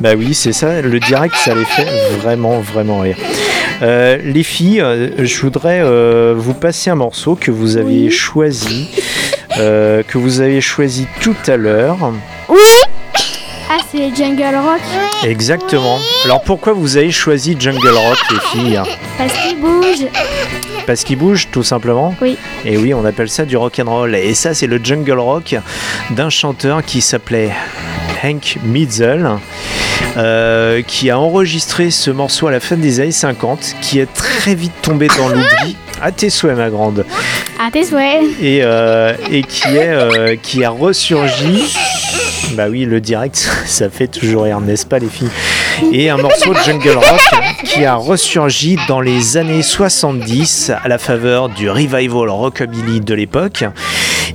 Bah 0.03 0.15
oui, 0.17 0.33
c'est 0.33 0.51
ça. 0.51 0.81
Le 0.81 0.99
direct, 0.99 1.33
ça 1.33 1.55
les 1.55 1.63
fait 1.63 1.87
vraiment, 2.19 2.59
vraiment 2.59 2.99
rire. 2.99 3.15
Euh, 3.81 4.17
les 4.21 4.43
filles, 4.43 4.81
euh, 4.81 5.11
je 5.25 5.39
voudrais 5.39 5.79
euh, 5.81 6.33
vous 6.35 6.53
passer 6.53 6.89
un 6.89 6.95
morceau 6.95 7.35
que 7.35 7.51
vous 7.51 7.77
avez 7.77 8.09
choisi, 8.09 8.89
euh, 9.59 10.03
que 10.05 10.17
vous 10.17 10.41
avez 10.41 10.59
choisi 10.59 11.07
tout 11.21 11.37
à 11.47 11.55
l'heure. 11.55 12.11
Oui 12.49 12.59
Ah, 13.71 13.77
c'est 13.89 14.13
Jungle 14.13 14.57
Rock. 14.57 14.81
Exactement. 15.23 15.97
Alors 16.25 16.41
pourquoi 16.41 16.73
vous 16.73 16.97
avez 16.97 17.11
choisi 17.11 17.55
Jungle 17.57 17.87
Rock, 17.87 18.17
les 18.29 18.39
filles? 18.59 18.81
Parce 19.17 19.31
qu'il 19.31 19.57
bouge. 19.57 20.05
Parce 20.85 21.05
qu'il 21.05 21.17
bouge, 21.17 21.47
tout 21.49 21.63
simplement? 21.63 22.13
Oui. 22.21 22.37
Et 22.65 22.75
oui, 22.75 22.93
on 22.93 23.05
appelle 23.05 23.29
ça 23.29 23.45
du 23.45 23.55
rock 23.55 23.79
and 23.79 23.89
roll. 23.89 24.15
Et 24.15 24.33
ça, 24.33 24.53
c'est 24.53 24.67
le 24.67 24.81
jungle 24.83 25.17
rock 25.17 25.55
d'un 26.09 26.29
chanteur 26.29 26.83
qui 26.83 26.99
s'appelait 26.99 27.51
Hank 28.23 28.57
Mitchell, 28.63 29.29
euh, 30.17 30.81
qui 30.81 31.09
a 31.09 31.19
enregistré 31.19 31.91
ce 31.91 32.09
morceau 32.09 32.47
à 32.47 32.51
la 32.51 32.59
fin 32.59 32.77
des 32.77 32.99
années 33.01 33.11
50, 33.11 33.75
qui 33.81 33.99
est 33.99 34.11
très 34.13 34.55
vite 34.55 34.73
tombé 34.81 35.07
dans 35.17 35.27
l'oubli. 35.27 35.75
À 36.01 36.11
tes 36.11 36.29
souhaits, 36.29 36.55
ma 36.55 36.69
grande. 36.69 37.05
À 37.59 37.69
tes 37.69 37.83
souhaits. 37.83 38.21
Et, 38.41 38.61
euh, 38.63 39.13
et 39.29 39.43
qui, 39.43 39.67
est, 39.67 39.89
euh, 39.89 40.35
qui 40.41 40.63
a 40.63 40.69
ressurgi. 40.69 41.75
Bah 42.53 42.65
oui, 42.69 42.85
le 42.85 43.01
direct, 43.01 43.35
ça 43.65 43.89
fait 43.89 44.07
toujours 44.07 44.43
rire, 44.43 44.61
n'est-ce 44.61 44.85
pas, 44.85 44.99
les 44.99 45.09
filles? 45.09 45.29
Et 45.91 46.09
un 46.09 46.17
morceau 46.17 46.53
de 46.53 46.59
jungle 46.59 46.91
rock 46.91 47.41
qui 47.65 47.83
a 47.83 47.95
ressurgi 47.95 48.77
dans 48.87 49.01
les 49.01 49.37
années 49.37 49.63
70 49.63 50.71
à 50.83 50.87
la 50.87 50.97
faveur 50.97 51.49
du 51.49 51.69
revival 51.69 52.29
rockabilly 52.29 53.01
de 53.01 53.13
l'époque. 53.15 53.65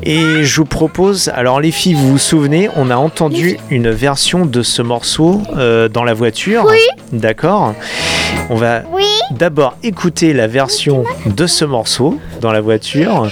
Et 0.02 0.44
je 0.44 0.56
vous 0.56 0.64
propose, 0.64 1.28
alors 1.34 1.60
les 1.60 1.70
filles, 1.70 1.94
vous 1.94 2.12
vous 2.12 2.18
souvenez, 2.18 2.68
on 2.76 2.90
a 2.90 2.96
entendu 2.96 3.58
une 3.70 3.90
version 3.90 4.46
de 4.46 4.62
ce 4.62 4.82
morceau 4.82 5.42
euh, 5.56 5.88
dans 5.88 6.04
la 6.04 6.14
voiture. 6.14 6.64
Oui. 6.68 6.78
D'accord. 7.12 7.74
On 8.50 8.56
va 8.56 8.82
d'abord 9.30 9.76
écouter 9.82 10.32
la 10.32 10.46
version 10.46 11.04
de 11.26 11.46
ce 11.46 11.64
morceau 11.64 12.18
dans 12.40 12.52
la 12.52 12.60
voiture. 12.60 13.28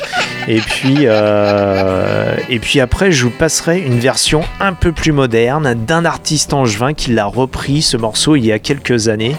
Et 0.48 0.58
puis, 0.58 0.98
euh, 1.02 2.25
et 2.48 2.58
puis 2.58 2.80
après, 2.80 3.10
je 3.10 3.24
vous 3.24 3.30
passerai 3.30 3.80
une 3.80 3.98
version 3.98 4.42
un 4.60 4.72
peu 4.72 4.92
plus 4.92 5.12
moderne 5.12 5.74
d'un 5.74 6.04
artiste 6.04 6.52
angevin 6.52 6.94
qui 6.94 7.12
l'a 7.12 7.26
repris 7.26 7.82
ce 7.82 7.96
morceau 7.96 8.36
il 8.36 8.46
y 8.46 8.52
a 8.52 8.58
quelques 8.58 9.08
années 9.08 9.34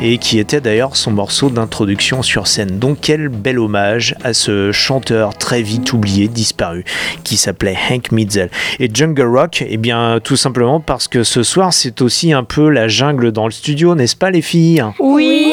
et 0.00 0.18
qui 0.18 0.38
était 0.38 0.60
d'ailleurs 0.60 0.96
son 0.96 1.10
morceau 1.10 1.50
d'introduction 1.50 2.22
sur 2.22 2.46
scène. 2.46 2.78
Donc 2.78 2.98
quel 3.02 3.28
bel 3.28 3.58
hommage 3.58 4.14
à 4.24 4.32
ce 4.32 4.72
chanteur 4.72 5.36
très 5.36 5.62
vite 5.62 5.92
oublié, 5.92 6.28
disparu, 6.28 6.84
qui 7.24 7.36
s'appelait 7.36 7.76
Hank 7.90 8.12
Mitchell. 8.12 8.50
Et 8.80 8.88
Jungle 8.92 9.26
Rock, 9.26 9.64
eh 9.68 9.76
bien 9.76 10.18
tout 10.22 10.36
simplement 10.36 10.80
parce 10.80 11.08
que 11.08 11.24
ce 11.24 11.42
soir 11.42 11.72
c'est 11.72 12.00
aussi 12.00 12.32
un 12.32 12.44
peu 12.44 12.70
la 12.70 12.88
jungle 12.88 13.32
dans 13.32 13.44
le 13.44 13.52
studio, 13.52 13.94
n'est-ce 13.94 14.16
pas 14.16 14.30
les 14.30 14.42
filles? 14.42 14.84
Oui. 15.00 15.52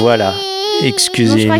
Voilà. 0.00 0.34
Excusez-nous, 0.82 1.52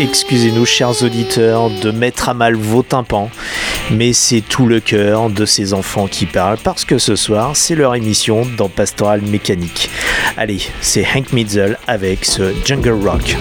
excusez-nous, 0.00 0.64
chers 0.64 1.02
auditeurs, 1.02 1.70
de 1.70 1.90
mettre 1.90 2.28
à 2.28 2.34
mal 2.34 2.54
vos 2.54 2.82
tympans, 2.82 3.30
mais 3.90 4.12
c'est 4.12 4.40
tout 4.40 4.66
le 4.66 4.80
cœur 4.80 5.28
de 5.28 5.44
ces 5.44 5.74
enfants 5.74 6.06
qui 6.06 6.26
parlent 6.26 6.58
parce 6.62 6.84
que 6.84 6.98
ce 6.98 7.16
soir, 7.16 7.56
c'est 7.56 7.74
leur 7.74 7.94
émission 7.94 8.46
dans 8.56 8.68
Pastoral 8.68 9.22
Mécanique. 9.22 9.90
Allez, 10.36 10.60
c'est 10.80 11.04
Hank 11.14 11.32
Mitzel 11.32 11.78
avec 11.86 12.24
ce 12.24 12.52
Jungle 12.64 12.98
Rock. 13.04 13.36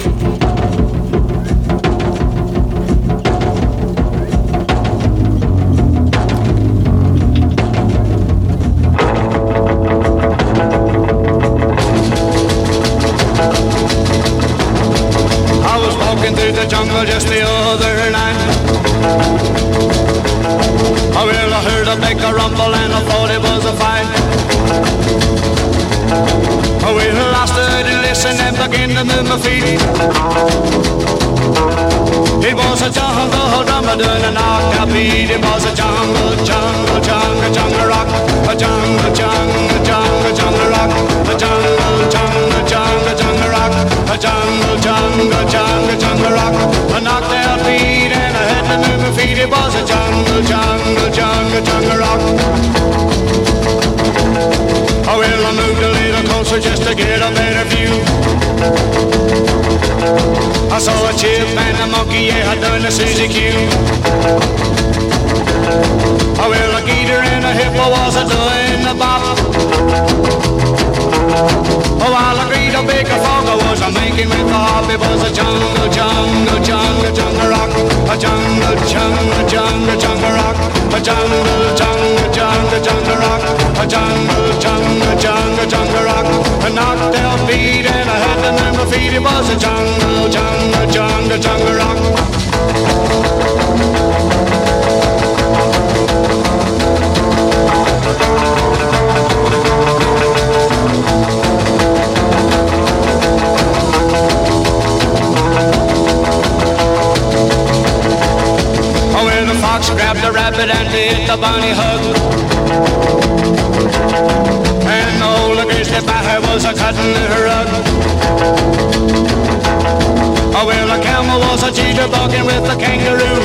walking 122.21 122.45
with 122.45 122.63
the 122.69 122.77
kangaroo. 122.77 123.41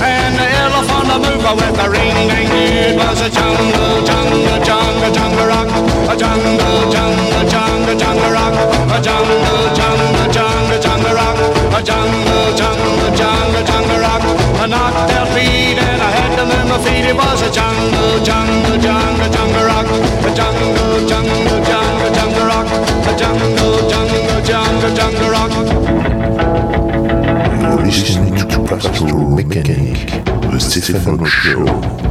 And 0.00 0.32
the 0.40 0.48
elephant 0.64 1.12
a 1.12 1.18
mover 1.20 1.54
with 1.60 1.74
the 1.76 1.88
ring 1.92 2.16
ding 2.30 2.48
It 2.88 2.96
was 2.96 3.20
a 3.20 3.28
jungle, 3.28 4.00
jungle, 4.08 4.56
jungle, 4.64 5.10
jungle 5.12 5.46
rock. 5.52 5.68
A 6.08 6.14
jungle, 6.16 6.56
jungle, 6.94 7.44
jungle, 7.52 7.96
jungle 8.00 8.32
rock. 8.32 8.54
A 8.96 8.98
jungle, 9.06 9.68
jungle, 9.76 10.26
jungle, 10.32 10.80
jungle 10.80 11.14
rock. 11.20 11.36
A 11.76 11.80
jungle, 11.88 12.48
jungle, 12.60 13.10
jungle, 13.20 13.64
jungle 13.68 14.00
rock. 14.00 14.22
I 14.62 14.66
knocked 14.72 15.04
their 15.12 15.26
feet 15.36 15.76
and 15.84 16.00
I 16.00 16.10
had 16.16 16.32
them 16.38 16.48
in 16.48 16.66
my 16.72 16.78
feet. 16.80 17.04
It 17.12 17.16
was 17.20 17.42
a 17.44 17.50
jungle, 17.52 18.24
jungle, 18.24 18.78
jungle, 18.80 19.28
jungle 19.36 19.64
rock. 19.68 19.88
A 20.24 20.30
jungle, 20.32 21.04
jungle, 21.10 21.60
jungle, 21.68 22.10
jungle 22.16 22.46
rock. 22.48 22.68
A 23.04 23.12
jungle, 23.20 23.90
jungle, 23.92 24.40
jungle, 24.48 24.94
jungle 24.96 25.30
rock. 25.30 25.79
listening 27.90 28.36
to 28.36 28.46
Classical 28.68 29.30
Mechanic, 29.30 30.06
the 30.24 30.58
Stephen 30.60 31.24
Show. 31.24 32.09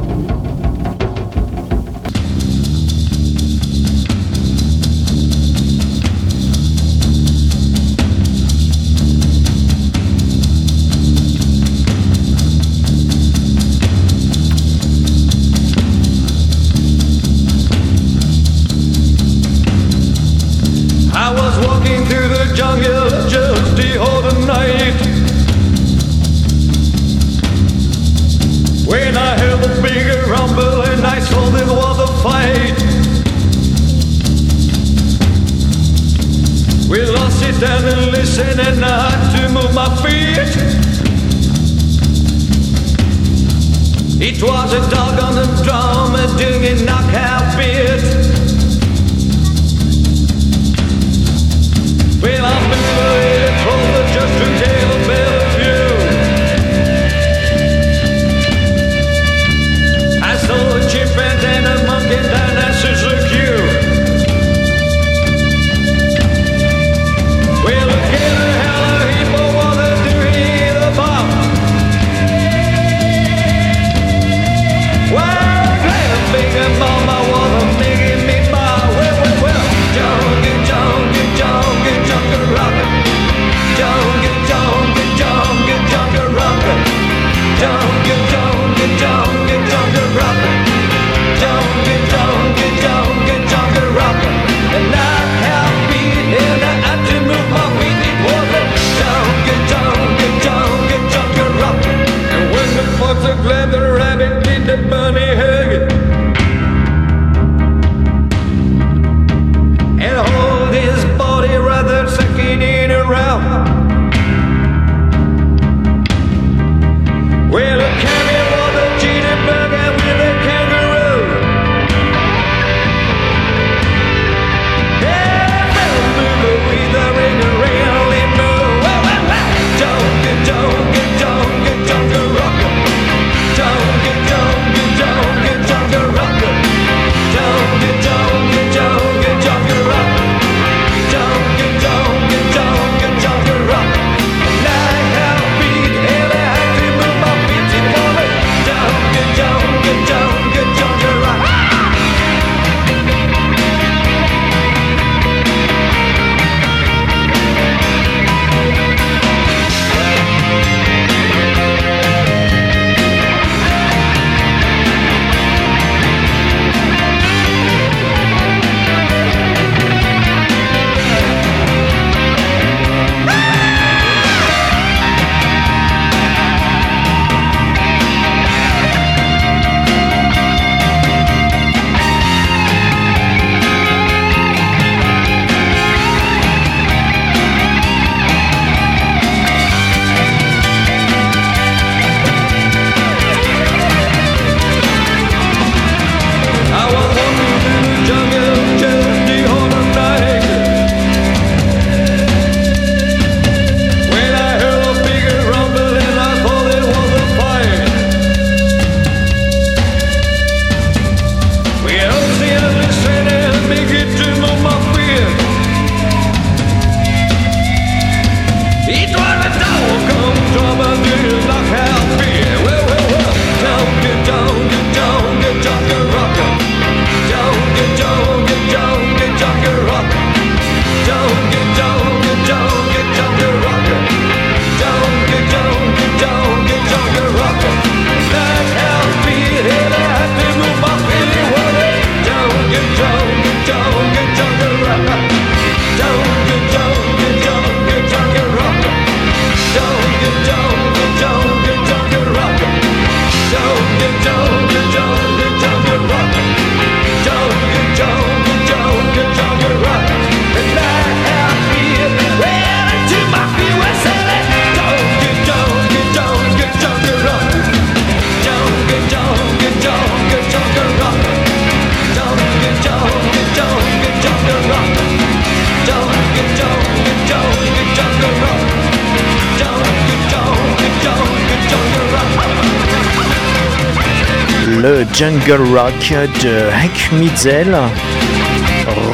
De 285.49 286.69
Hank 286.69 287.11
Mitzel, 287.13 287.75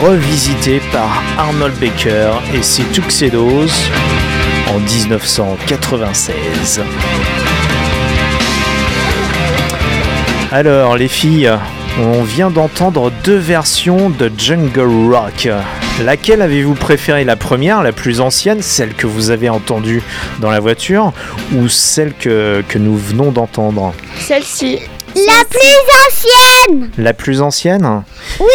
revisité 0.04 0.82
par 0.92 1.24
Arnold 1.38 1.74
Baker 1.80 2.32
et 2.54 2.62
ses 2.62 2.84
Tuxedos 2.84 3.70
en 4.68 4.80
1996. 4.80 6.82
Alors 10.52 10.98
les 10.98 11.08
filles, 11.08 11.50
on 12.02 12.24
vient 12.24 12.50
d'entendre 12.50 13.14
deux 13.24 13.38
versions 13.38 14.10
de 14.10 14.30
Jungle 14.38 14.90
Rock. 15.10 15.48
Laquelle 16.04 16.42
avez-vous 16.42 16.76
préféré 16.76 17.24
La 17.24 17.38
première, 17.38 17.82
la 17.82 17.94
plus 17.94 18.20
ancienne, 18.20 18.62
celle 18.62 18.94
que 18.94 19.08
vous 19.08 19.30
avez 19.30 19.48
entendue 19.48 20.04
dans 20.42 20.52
la 20.52 20.60
voiture, 20.60 21.14
ou 21.54 21.70
celle 21.70 22.14
que, 22.14 22.62
que 22.68 22.78
nous 22.78 22.98
venons 22.98 23.32
d'entendre? 23.32 23.94
Celle-ci. 24.18 24.80
La 25.16 25.46
plus 25.50 26.70
ancienne. 26.70 26.90
La 26.98 27.14
plus 27.14 27.42
ancienne 27.42 28.04
Oui. 28.40 28.48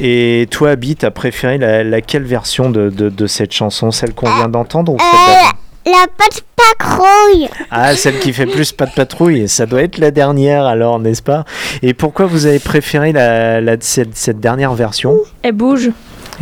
Et 0.00 0.48
toi, 0.50 0.70
Abby, 0.70 0.96
t'as 0.96 1.10
préféré 1.12 1.56
la, 1.58 1.84
laquelle 1.84 2.24
version 2.24 2.68
de, 2.70 2.90
de- 2.90 3.08
de 3.10 3.26
cette 3.26 3.52
chanson? 3.52 3.90
Celle 3.92 4.12
qu'on 4.12 4.26
vient 4.34 4.48
d'entendre 4.48 4.92
ou 4.92 4.96
Euh, 4.96 5.90
La 5.90 6.06
patte 6.18 6.42
patrouille. 6.56 7.48
Ah, 7.70 7.94
celle 7.94 8.18
qui 8.18 8.32
fait 8.32 8.46
plus 8.46 8.72
pas 8.72 8.86
de 8.86 8.92
patrouille, 8.92 9.48
ça 9.48 9.66
doit 9.66 9.82
être 9.82 9.98
la 9.98 10.10
dernière 10.10 10.64
alors, 10.66 10.98
n'est-ce 10.98 11.22
pas? 11.22 11.44
Et 11.82 11.94
pourquoi 11.94 12.26
vous 12.26 12.46
avez 12.46 12.58
préféré 12.58 13.12
la, 13.12 13.60
la- 13.60 13.76
cette, 13.80 14.16
cette 14.16 14.40
dernière 14.40 14.74
version? 14.74 15.16
Elle 15.42 15.52
bouge. 15.52 15.90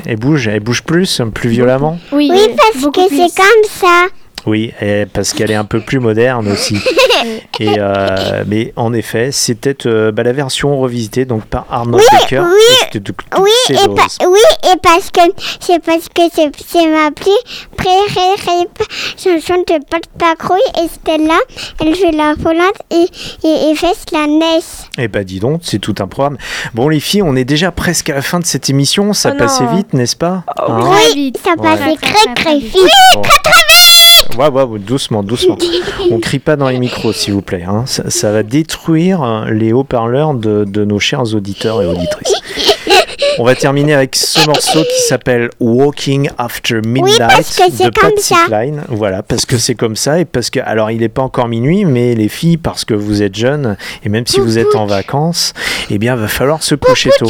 Elle 0.06 0.16
bouge, 0.16 0.48
elle 0.48 0.60
bouge 0.60 0.82
plus, 0.82 1.20
plus 1.34 1.50
violemment? 1.50 1.98
Oui, 2.12 2.30
parce 2.56 2.86
que 2.86 3.00
c'est 3.10 3.36
comme 3.36 3.64
ça. 3.68 4.06
Oui, 4.46 4.72
et 4.80 5.06
parce 5.06 5.32
qu'elle 5.32 5.50
est 5.50 5.54
un 5.56 5.64
peu 5.64 5.80
plus 5.80 5.98
moderne 6.00 6.48
aussi. 6.50 6.76
Et 7.60 7.78
euh, 7.78 8.42
mais 8.48 8.72
en 8.74 8.92
effet, 8.92 9.30
c'était 9.30 9.76
euh, 9.86 10.10
bah, 10.10 10.24
la 10.24 10.32
version 10.32 10.76
revisitée 10.80 11.24
donc 11.24 11.44
par 11.44 11.66
Arnold 11.70 12.02
Oui, 12.02 12.18
Baker. 12.20 12.40
oui, 12.40 13.00
Oui, 13.38 13.50
et, 13.68 13.74
Tuxedos. 13.74 13.94
pa- 13.94 14.26
oui, 14.26 14.40
et 14.72 14.76
parce 14.82 15.10
que 15.12 15.20
c'est 15.60 15.80
parce 15.80 16.08
que 16.08 16.22
c'est 16.34 16.50
c'est 16.66 16.86
ma 16.88 17.12
plus 17.12 17.30
préférée 17.76 18.66
chanson 19.16 19.58
de 19.68 19.78
Pat 19.88 20.02
Patrouille 20.18 20.60
et 20.82 20.88
Stella, 20.88 21.38
elle 21.80 21.94
fait 21.94 22.10
la 22.10 22.34
volante 22.34 22.74
et, 22.90 23.06
et, 23.46 23.70
et 23.70 23.74
fait 23.76 23.94
la 24.12 24.26
neige. 24.26 24.64
Eh 24.98 25.06
bah 25.06 25.22
dis 25.22 25.38
donc, 25.38 25.60
c'est 25.62 25.78
tout 25.78 25.94
un 26.00 26.08
programme. 26.08 26.38
Bon 26.74 26.88
les 26.88 26.98
filles, 27.00 27.22
on 27.22 27.36
est 27.36 27.44
déjà 27.44 27.70
presque 27.70 28.10
à 28.10 28.14
la 28.14 28.22
fin 28.22 28.40
de 28.40 28.46
cette 28.46 28.68
émission, 28.68 29.12
ça 29.12 29.30
Oh 29.32 29.38
passait 29.38 29.64
non. 29.64 29.76
vite, 29.76 29.92
n'est-ce 29.94 30.16
pas? 30.16 30.42
Hein? 30.58 30.90
oui, 31.14 31.32
ça 31.44 31.50
Ouais. 31.52 31.76
passait 31.76 31.96
très 32.00 32.34
très 32.34 32.58
vite. 32.58 32.72
Bon. 33.14 33.20
Ouais, 33.20 33.28
ouais, 34.38 34.48
ouais, 34.48 34.78
doucement, 34.78 35.22
doucement. 35.22 35.58
On 36.10 36.18
crie 36.18 36.38
pas 36.38 36.56
dans 36.56 36.68
les 36.68 36.78
micros, 36.78 37.12
s'il 37.12 37.34
vous 37.34 37.42
plaît. 37.42 37.64
hein. 37.68 37.84
Ça, 37.86 38.10
ça 38.10 38.32
va 38.32 38.42
détruire 38.42 39.22
euh, 39.22 39.50
les 39.50 39.72
haut-parleurs 39.72 40.34
de, 40.34 40.64
de 40.66 40.84
nos 40.84 40.98
chers 40.98 41.34
auditeurs 41.34 41.82
et 41.82 41.86
auditrices. 41.86 42.32
On 43.38 43.44
va 43.44 43.54
terminer 43.54 43.94
avec 43.94 44.14
ce 44.14 44.46
morceau 44.46 44.80
qui 44.82 45.02
s'appelle 45.08 45.48
Walking 45.58 46.28
After 46.36 46.80
Midnight 46.84 47.18
parce 47.18 47.56
que 47.56 47.70
de 47.84 47.90
comme 47.98 48.10
Patsy 48.10 48.34
ça. 48.34 48.40
Cline. 48.46 48.82
Voilà, 48.88 49.22
parce 49.22 49.46
que 49.46 49.56
c'est 49.56 49.74
comme 49.74 49.96
ça 49.96 50.20
et 50.20 50.26
parce 50.26 50.50
que, 50.50 50.60
alors 50.60 50.90
il 50.90 51.00
n'est 51.00 51.08
pas 51.08 51.22
encore 51.22 51.48
minuit, 51.48 51.86
mais 51.86 52.14
les 52.14 52.28
filles, 52.28 52.58
parce 52.58 52.84
que 52.84 52.92
vous 52.92 53.22
êtes 53.22 53.34
jeunes 53.34 53.76
et 54.04 54.10
même 54.10 54.26
si 54.26 54.38
vous 54.38 54.58
êtes 54.58 54.74
en 54.74 54.84
vacances, 54.84 55.54
eh 55.90 55.96
bien, 55.98 56.14
va 56.14 56.28
falloir 56.28 56.62
se 56.62 56.74
coucher 56.74 57.10
tôt. 57.18 57.26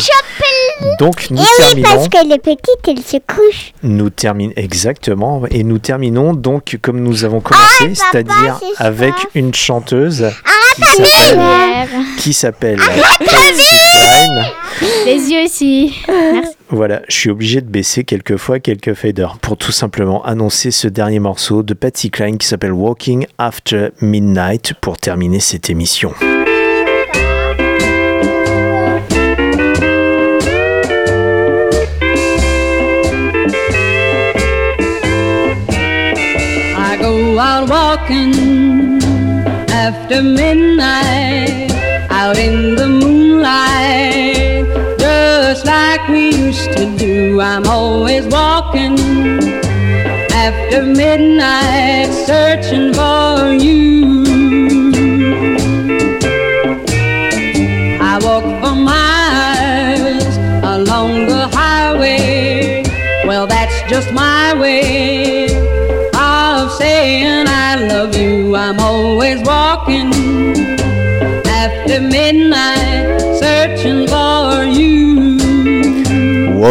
Donc 0.99 1.31
nous 1.31 1.39
et 1.39 1.41
oui, 1.41 1.47
terminons. 1.57 1.89
parce 1.89 2.09
que 2.09 2.29
les 2.29 2.39
petites, 2.39 2.89
elles 2.89 3.03
se 3.03 3.17
couchent. 3.19 3.73
Nous 3.83 4.11
terminons 4.11 4.53
exactement 4.57 5.43
et 5.51 5.65
nous 5.65 5.79
terminons 5.79 6.35
donc 6.35 6.79
comme 6.83 7.01
nous 7.01 7.25
avons 7.25 7.41
commencé, 7.41 7.95
c'est-à-dire 7.95 8.61
avec 8.79 9.15
une 9.35 9.55
chanteuse 9.55 10.27
qui 10.77 10.83
s'appelle 10.83 11.89
qui 12.19 12.33
s'appelle 12.33 12.79
Patsy 13.19 13.77
Cline. 13.93 14.45
Les 15.05 15.31
yeux 15.31 15.45
aussi. 15.45 15.95
Merci. 16.09 16.57
Voilà, 16.71 17.03
je 17.09 17.15
suis 17.15 17.31
obligé 17.31 17.61
de 17.61 17.69
baisser 17.69 18.05
quelques 18.05 18.37
fois 18.37 18.59
quelques 18.59 18.95
faders 18.95 19.37
pour 19.39 19.57
tout 19.59 19.73
simplement 19.73 20.25
annoncer 20.25 20.71
ce 20.71 20.89
dernier 20.89 21.19
morceau 21.19 21.63
de 21.63 21.75
Patsy 21.75 22.11
Cline 22.11 22.39
qui 22.39 22.47
s'appelle 22.47 22.73
Walking 22.73 23.27
After 23.37 23.89
Midnight 24.01 24.73
pour 24.81 24.97
terminer 24.97 25.41
cette 25.41 25.69
émission. 25.69 26.15
Out 37.45 37.69
walking 37.69 39.03
after 39.69 40.23
midnight, 40.23 41.73
out 42.09 42.39
in 42.39 42.77
the 42.77 42.89
moonlight, 42.89 44.65
just 44.97 45.67
like 45.67 46.07
we 46.09 46.37
used 46.37 46.71
to 46.77 46.97
do. 46.97 47.41
I'm 47.41 47.67
always 47.67 48.27
walking 48.29 48.97
after 50.31 50.85
midnight, 50.85 52.13
searching 52.13 52.95
for 52.95 53.53
you. 53.61 54.02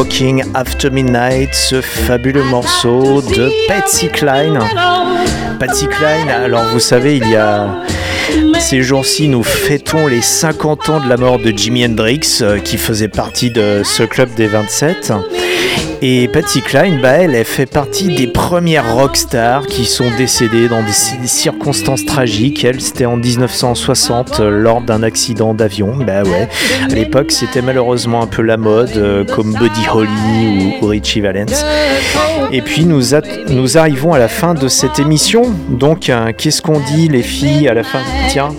Walking 0.02 0.44
After 0.56 0.90
Midnight, 0.90 1.54
ce 1.54 1.80
fabuleux 1.80 2.44
morceau 2.46 3.22
de 3.22 3.52
Patsy 3.68 4.10
Cline. 4.10 4.58
Patsy 5.60 5.86
Cline, 5.86 6.28
alors 6.28 6.64
vous 6.74 6.80
savez, 6.80 7.18
il 7.18 7.30
y 7.30 7.36
a 7.36 7.68
ces 8.60 8.82
jours-ci, 8.82 9.28
nous 9.28 9.44
fêtons 9.44 10.08
les 10.08 10.22
50 10.22 10.90
ans 10.90 11.00
de 11.02 11.08
la 11.08 11.18
mort 11.18 11.38
de 11.38 11.52
Jimi 11.56 11.86
Hendrix, 11.86 12.40
euh, 12.42 12.58
qui 12.58 12.80
faisait 12.80 13.10
partie 13.10 13.52
de 13.52 13.84
ce 13.84 14.02
club 14.02 14.34
des 14.34 14.48
27. 14.48 15.14
Et 16.04 16.28
Patsy 16.28 16.62
Cline, 16.64 17.00
bah, 17.00 17.12
elle, 17.20 17.46
fait 17.46 17.68
partie 17.68 18.16
des 18.16 18.26
premières 18.26 18.96
rockstars 18.96 19.68
qui 19.68 19.86
sont 19.86 20.10
décédées 20.18 20.68
dans 20.68 20.82
des 20.82 20.92
ci- 20.92 21.14
circonstances 21.26 22.06
tragiques. 22.06 22.64
Elle, 22.66 22.82
c'était 22.82 23.06
en 23.06 23.18
1960 23.18 24.40
euh, 24.40 24.50
lors 24.50 24.82
d'un 24.82 25.04
accident 25.04 25.54
d'avion. 25.54 25.96
Bah 25.98 26.24
ouais, 26.24 26.48
à 26.90 26.96
l'époque, 26.96 27.32
c'était 27.32 27.62
malheureusement 27.62 28.24
un 28.24 28.28
peu 28.28 28.42
la 28.42 28.58
mode, 28.58 28.98
euh, 28.98 29.24
comme 29.26 29.54
Buddy 29.54 29.88
Holly 29.94 30.74
ou, 30.82 30.88
Richie 30.88 31.22
Valens. 31.22 31.64
Et 32.52 32.62
puis 32.64 32.86
nous, 32.86 33.02
nous 33.50 33.78
arrivons 33.78 34.14
à 34.14 34.20
la 34.20 34.28
fin 34.28 34.56
de 34.56 34.68
cette 34.68 34.98
émission. 34.98 35.54
Donc, 35.70 36.12
qu'est-ce 36.38 36.64
qu'on 36.64 36.80
dit, 36.80 37.10
les 37.10 37.22
filles, 37.22 37.68
à 37.68 37.76
la 37.76 37.84
fin? 37.84 38.00
Tiens, 38.30 38.50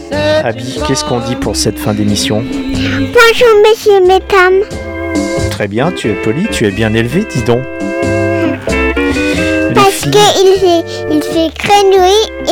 Abby, 0.44 0.78
qu'est-ce 0.86 1.04
qu'on 1.04 1.18
dit 1.18 1.34
pour 1.36 1.56
cette 1.56 1.78
fin 1.78 1.92
d'émission? 1.92 2.44
Bonjour, 2.44 3.48
messieurs, 3.64 4.00
mesdames. 4.06 4.62
Très 5.62 5.68
bien, 5.68 5.92
tu 5.92 6.10
es 6.10 6.14
poli, 6.14 6.48
tu 6.50 6.66
es 6.66 6.72
bien 6.72 6.92
élevé, 6.92 7.24
dis 7.32 7.42
donc. 7.44 7.62
Les 8.68 9.72
Parce 9.72 9.90
filles- 9.92 10.10
qu'il 10.10 10.58
fait, 10.58 10.84
il 11.08 11.22
fait 11.22 11.50
très 11.56 11.84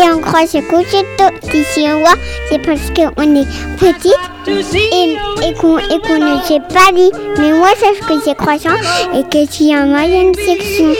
et 0.05 0.11
on 0.14 0.20
croit 0.20 0.46
se 0.46 0.59
coucher 0.59 1.05
tôt. 1.18 1.24
Si 1.72 1.80
on 1.88 2.01
voit, 2.01 2.14
c'est 2.51 2.59
parce 2.59 2.80
qu'on 2.90 3.36
est 3.36 3.46
petite 3.78 4.14
et, 4.48 5.16
et 5.46 5.55
qu'on 5.55 5.78
et 5.78 6.01
qu'on 6.01 6.18
ne 6.18 6.40
s'est 6.42 6.61
pas 6.72 6.90
dit. 6.94 7.11
Mais 7.38 7.53
moi, 7.53 7.68
sache 7.78 8.01
que 8.09 8.14
c'est 8.24 8.34
croissant 8.36 8.76
et 9.14 9.22
que 9.24 9.46
tu 9.46 9.64
es 9.64 9.76
en 9.76 9.86
moyenne 9.86 10.32
section. 10.34 10.92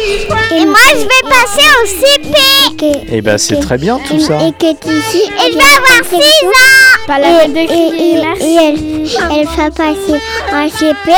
Et, 0.57 0.65
moi, 0.67 0.77
je 0.93 1.01
vais 1.01 1.29
passer 1.29 1.67
au 1.83 1.87
CP. 1.87 2.39
Et 2.83 2.93
Eh 3.13 3.21
ben, 3.23 3.37
c'est 3.39 3.61
très 3.61 3.79
bien 3.79 3.99
tout 4.07 4.17
et, 4.17 4.21
ça. 4.21 4.39
Et 4.47 4.53
que 4.53 4.73
tu 4.81 4.89
ici, 4.93 5.23
elle 5.45 5.55
va 5.55 5.65
avoir 5.65 6.09
6 6.09 6.17
ans. 6.17 7.07
Pas 7.07 7.19
la 7.19 7.29
et, 7.29 7.39
peine 7.41 7.53
de 7.53 7.59
et- 7.59 7.67
crier, 7.67 8.11
et- 8.17 8.23
merci. 8.23 8.45
et 8.45 8.57
elle, 8.57 9.39
elle 9.39 9.47
va 9.47 9.71
passer 9.71 10.21
en 10.53 10.69
CP 10.69 11.13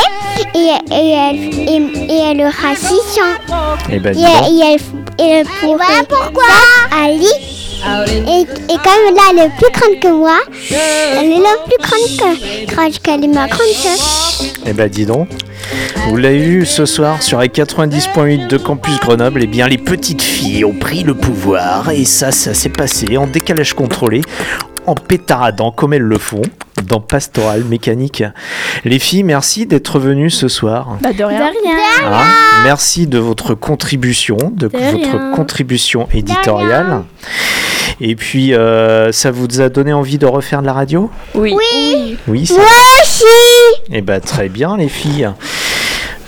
et, 0.55 0.95
et, 0.95 1.11
elle, 1.13 1.37
et, 1.69 2.13
et 2.15 2.21
elle 2.31 2.41
aura 2.41 2.75
6 2.77 2.95
ans. 3.21 3.77
Eh 3.91 3.99
ben, 3.99 4.11
Et, 4.17 4.23
donc. 4.23 4.49
et 4.49 4.75
elle, 4.75 5.25
et 5.27 5.31
elle 5.31 5.47
pourrait 5.61 6.05
pourquoi 6.09 6.45
Ali. 7.05 7.27
Et, 8.09 8.43
et 8.43 8.77
comme 8.77 9.15
là, 9.15 9.23
elle 9.33 9.39
est 9.41 9.51
plus 9.59 9.73
grande 9.73 10.01
que 10.01 10.09
moi, 10.09 10.39
elle 10.71 11.33
est 11.33 11.39
la 11.39 11.57
plus 11.65 11.79
grande 11.81 12.17
que 12.17 12.75
grande 12.75 12.99
qu'elle 13.03 13.25
est 13.25 13.29
ma 13.29 13.49
grande 13.49 13.73
sœur. 13.75 14.47
Eh 14.67 14.73
ben 14.73 14.89
dis 14.89 15.07
donc. 15.07 15.29
Vous 16.09 16.17
l'avez 16.17 16.39
vu 16.39 16.67
ce 16.67 16.85
soir 16.85 17.23
sur 17.23 17.41
les 17.41 17.49
90.8 17.49 18.49
de 18.49 18.57
Campus 18.59 18.99
Grenoble, 19.01 19.41
eh 19.45 19.47
bien 19.47 19.69
les 19.69 19.79
petites 19.79 20.21
filles 20.23 20.65
ont 20.65 20.75
pris 20.75 21.03
le 21.05 21.15
pouvoir 21.15 21.91
et 21.91 22.05
ça, 22.05 22.33
ça 22.33 22.55
s'est 22.55 22.69
passé 22.69 23.17
en 23.17 23.27
décalage 23.29 23.73
contrôlé, 23.75 24.21
en 24.87 24.95
pétaradant 24.97 25.71
comme 25.71 25.93
elles 25.95 26.03
le 26.03 26.19
font 26.19 26.43
dans 26.89 27.01
Pastoral 27.01 27.63
Mécanique. 27.65 28.25
Les 28.85 28.99
filles, 28.99 29.23
merci 29.23 29.65
d'être 29.67 30.01
venues 30.01 30.31
ce 30.31 30.49
soir. 30.49 30.99
Bah 31.01 31.13
de 31.13 31.23
rien. 31.23 31.39
De 31.39 31.45
rien. 31.45 31.77
Hein, 32.13 32.25
merci 32.65 33.07
de 33.07 33.19
votre 33.19 33.55
contribution, 33.55 34.37
de, 34.53 34.67
De 34.67 34.77
votre 34.77 35.17
rien. 35.19 35.33
contribution 35.35 36.09
éditoriale. 36.13 37.05
Et 38.05 38.17
puis, 38.17 38.53
euh, 38.53 39.13
ça 39.13 39.31
vous 39.31 39.61
a 39.61 39.69
donné 39.69 39.93
envie 39.93 40.19
de 40.19 40.27
refaire 40.27 40.61
de 40.61 40.67
la 40.67 40.73
radio? 40.73 41.09
Oui. 41.37 41.55
Oui. 41.57 42.19
Oui, 42.27 42.47
ça 42.47 42.55
Moi 42.55 42.65
aussi. 43.01 43.25
Eh 43.93 44.01
ben, 44.01 44.21
très 44.21 44.49
bien, 44.49 44.77
les 44.77 44.89
filles. 44.89 45.31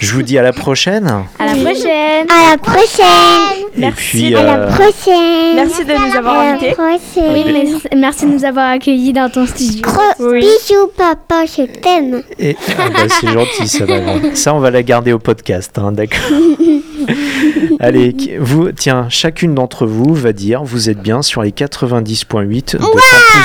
Je 0.04 0.12
vous 0.12 0.22
dis 0.22 0.36
à 0.38 0.42
la 0.42 0.52
prochaine. 0.52 1.06
À 1.38 1.46
la 1.46 1.52
prochaine. 1.54 2.26
À 2.28 2.50
la 2.50 2.58
prochaine. 2.58 3.82
Et 3.82 3.90
puis, 3.90 4.34
À 4.34 4.42
la 4.42 4.58
euh, 4.58 4.66
prochaine. 4.68 5.54
Merci 5.56 5.82
de 5.86 5.92
nous 5.94 6.16
avoir 6.18 6.40
invités. 6.40 6.74
Oui, 6.78 7.44
merci, 7.46 7.88
merci 7.96 8.26
de 8.26 8.30
nous 8.32 8.44
avoir 8.44 8.68
accueillis 8.72 9.14
dans 9.14 9.30
ton 9.30 9.46
studio. 9.46 9.80
Gros 9.80 10.30
bisous, 10.34 10.90
papa, 10.94 11.46
je 11.46 11.62
t'aime. 11.64 12.22
et- 12.38 12.54
ah 12.78 12.90
bah, 12.92 12.98
c'est 13.08 13.28
gentil, 13.28 13.66
ça 13.66 13.86
va. 13.86 13.96
Ça, 14.34 14.54
on 14.54 14.58
va 14.58 14.70
la 14.70 14.82
garder 14.82 15.14
au 15.14 15.18
podcast, 15.18 15.78
hein, 15.78 15.90
d'accord. 15.92 16.20
Allez, 17.80 18.14
vous, 18.38 18.72
tiens, 18.72 19.06
chacune 19.08 19.54
d'entre 19.54 19.86
vous 19.86 20.14
va 20.14 20.34
dire, 20.34 20.64
vous 20.64 20.90
êtes 20.90 21.00
bien 21.00 21.22
sur 21.22 21.42
les 21.42 21.50
90.8 21.50 22.72
de 22.72 22.78
Campus 22.78 23.00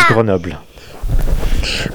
Grenoble. 0.10 0.58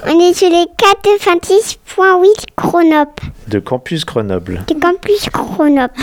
On 0.07 0.19
est 0.19 0.33
sur 0.33 0.49
les 0.49 0.65
96.8 0.65 2.45
Chronop. 2.55 3.09
De 3.47 3.59
Campus 3.59 4.05
Grenoble. 4.05 4.63
Du 4.67 4.75
campus 4.75 5.29
Chronop. 5.31 5.91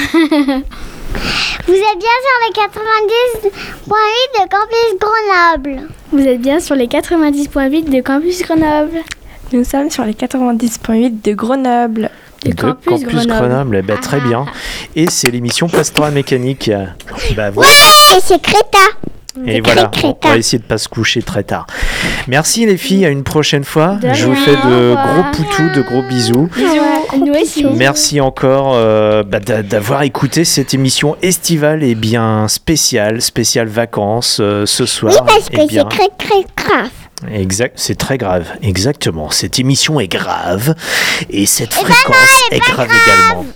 Vous 1.67 1.75
êtes 1.75 1.99
bien 1.99 2.17
sur 2.25 2.39
les 2.43 2.53
90.8 2.55 3.91
de 4.35 4.49
campus 4.49 4.99
Grenoble. 4.99 5.89
Vous 6.13 6.27
êtes 6.27 6.41
bien 6.41 6.61
sur 6.61 6.75
les 6.75 6.87
90.8 6.87 7.91
de 7.91 8.01
Campus 8.01 8.43
Grenoble. 8.43 8.99
Nous 9.53 9.65
sommes 9.65 9.91
sur 9.91 10.05
les 10.05 10.15
90.8 10.15 11.23
de 11.23 11.33
Grenoble. 11.35 12.11
de 12.45 12.53
Campus, 12.53 13.05
Grenoble. 13.05 13.77
Eh 13.77 13.83
ben, 13.83 13.99
très 14.01 14.21
bien. 14.21 14.47
Et 14.97 15.09
c'est 15.11 15.31
l'émission 15.31 15.69
Pastorale 15.69 16.15
Mécanique. 16.15 16.71
Bah, 17.37 17.51
voilà. 17.51 17.71
Et 17.71 18.21
c'est 18.21 18.41
Créta. 18.41 18.79
Et 19.47 19.55
C'est 19.55 19.61
voilà, 19.61 19.91
on 20.05 20.17
va 20.29 20.37
essayer 20.37 20.59
de 20.59 20.65
pas 20.65 20.79
se 20.79 20.89
coucher 20.89 21.23
très 21.23 21.43
tard. 21.43 21.67
Merci 22.29 22.67
les 22.67 22.77
filles, 22.77 23.07
à 23.07 23.09
une 23.09 23.23
prochaine 23.25 23.65
fois. 23.65 23.97
De 24.03 24.13
Je 24.13 24.27
vous 24.27 24.35
fais 24.35 24.53
de 24.57 24.95
gros 24.95 25.23
poutous, 25.33 25.71
de 25.75 25.81
gros 25.83 26.03
bisous. 26.03 26.49
Bisous. 26.55 27.25
Nous 27.27 27.33
aussi. 27.35 27.65
Merci 27.65 28.21
encore 28.21 28.73
euh, 28.75 29.23
bah, 29.23 29.41
d'a- 29.41 29.63
d'avoir 29.63 30.03
écouté 30.03 30.45
cette 30.45 30.75
émission 30.75 31.17
estivale 31.23 31.83
et 31.83 31.95
bien 31.95 32.47
spéciale, 32.49 33.21
spéciale 33.23 33.69
vacances 33.69 34.39
euh, 34.41 34.67
ce 34.67 34.87
soir. 34.87 35.13
Oui, 35.15 35.21
parce 35.27 35.49
Eh 35.51 35.57
que 35.57 35.67
bien, 35.67 35.87
c'est 35.91 35.97
très 35.97 36.09
très 36.19 36.45
grave. 36.57 36.91
Exact, 37.31 37.75
c'est 37.77 37.95
très 37.97 38.19
grave, 38.19 38.47
exactement. 38.63 39.31
Cette 39.31 39.59
émission 39.59 40.01
est 40.01 40.09
grave 40.09 40.75
et 41.31 41.47
cette 41.47 41.71
ben 41.71 41.85
fréquence 41.85 42.43
est 42.51 42.59
grave 42.59 42.89
également. 42.89 43.47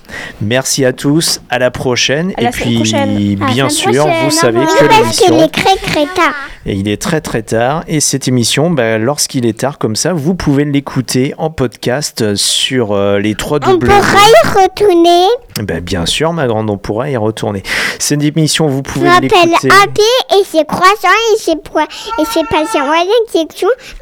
Merci 0.41 0.85
à 0.85 0.93
tous, 0.93 1.41
à 1.51 1.59
la 1.59 1.71
prochaine. 1.71 2.33
À 2.37 2.41
et 2.41 2.45
la 2.45 2.51
puis, 2.51 2.77
prochaine. 2.77 3.35
Bien 3.35 3.69
sûr, 3.69 4.05
prochaine, 4.05 4.25
vous 4.25 4.31
savez 4.31 4.59
revoir. 4.61 4.79
que 4.79 4.85
Oui, 4.85 4.89
parce 5.03 5.17
qu'il 5.19 5.31
l'émission. 5.31 5.45
est 5.45 5.49
très 5.49 5.77
très 5.77 6.07
tard. 6.15 6.35
Et 6.69 6.75
il 6.75 6.89
est 6.89 7.01
très 7.01 7.21
très 7.21 7.43
tard. 7.43 7.85
Et 7.87 8.01
cette 8.01 8.27
émission, 8.27 8.71
bah, 8.71 8.99
lorsqu'il 8.99 9.47
est 9.47 9.59
tard 9.59 9.79
comme 9.79 9.95
ça, 9.95 10.13
vous 10.13 10.35
pouvez 10.35 10.65
l'écouter 10.65 11.33
en 11.39 11.51
podcast 11.51 12.35
sur 12.35 12.93
euh, 12.93 13.19
les 13.21 13.35
3 13.37 13.61
On 13.69 13.79
pourra 13.79 13.99
y 14.01 14.49
retourner. 14.49 15.27
Ben, 15.63 15.81
bien 15.81 16.07
sûr, 16.07 16.33
ma 16.33 16.47
grande, 16.47 16.69
on 16.69 16.77
pourra 16.77 17.09
y 17.09 17.17
retourner. 17.17 17.63
Cette 17.99 18.23
émission, 18.23 18.67
vous 18.67 18.83
Je 18.85 18.93
pouvez 18.93 19.09
m'appelle 19.09 19.31
l'écouter. 19.45 19.69
Happy 19.83 20.37
et 20.41 20.43
c'est 20.45 20.67
croissant 20.67 21.09
et 21.35 21.39
c'est. 21.39 21.53
Et 21.53 22.25
c'est 22.33 22.47
passé 22.49 22.79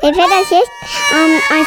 Mais 0.02 0.12
fait 0.12 0.18
la 0.18 0.42
sieste 0.46 0.70
en, 1.12 1.56
en. 1.56 1.64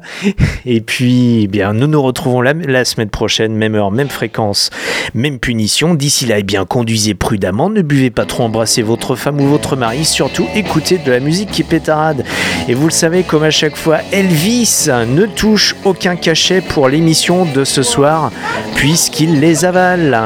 Et 0.67 0.81
puis, 0.81 1.43
eh 1.45 1.47
bien, 1.47 1.73
nous 1.73 1.87
nous 1.87 2.03
retrouvons 2.03 2.41
la, 2.41 2.53
la 2.53 2.85
semaine 2.85 3.11
prochaine, 3.11 3.55
même 3.55 3.75
heure, 3.75 3.91
même 3.91 4.09
fréquence, 4.09 4.71
même 5.15 5.39
punition. 5.39 5.95
D'ici 5.95 6.27
là, 6.27 6.39
eh 6.39 6.43
bien, 6.43 6.65
conduisez 6.65 7.15
prudemment, 7.15 7.71
ne 7.71 7.83
buvez 7.83 8.11
pas 8.11 8.25
trop, 8.25 8.45
embrassez 8.45 8.83
votre 8.83 9.17
femme 9.17 9.41
ou 9.41 9.47
votre 9.47 9.77
mari, 9.77 10.05
surtout 10.05 10.47
écoutez 10.55 10.99
de 10.99 11.11
la 11.11 11.21
musique 11.21 11.51
qui 11.51 11.63
pétarade. 11.63 12.25
Et 12.69 12.75
vous 12.75 12.87
le 12.87 12.93
savez, 12.93 13.23
comme 13.23 13.43
à 13.43 13.51
chaque 13.51 13.77
fois, 13.77 13.99
Elvis 14.13 14.89
ne 14.89 15.27
touche 15.27 15.75
aucun 15.85 16.17
cachet 16.17 16.61
pour 16.61 16.89
l'émission 16.89 17.45
de 17.45 17.65
ce 17.65 17.83
soir, 17.83 18.31
puisqu'il 18.77 19.41
les 19.41 19.65
avale. 19.65 20.19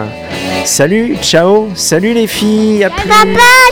Salut, 0.65 1.17
ciao, 1.21 1.69
salut 1.75 2.15
les 2.15 2.27
filles, 2.27 2.85
à 2.85 2.91
plus. 2.91 3.09
Papa, 3.09 3.25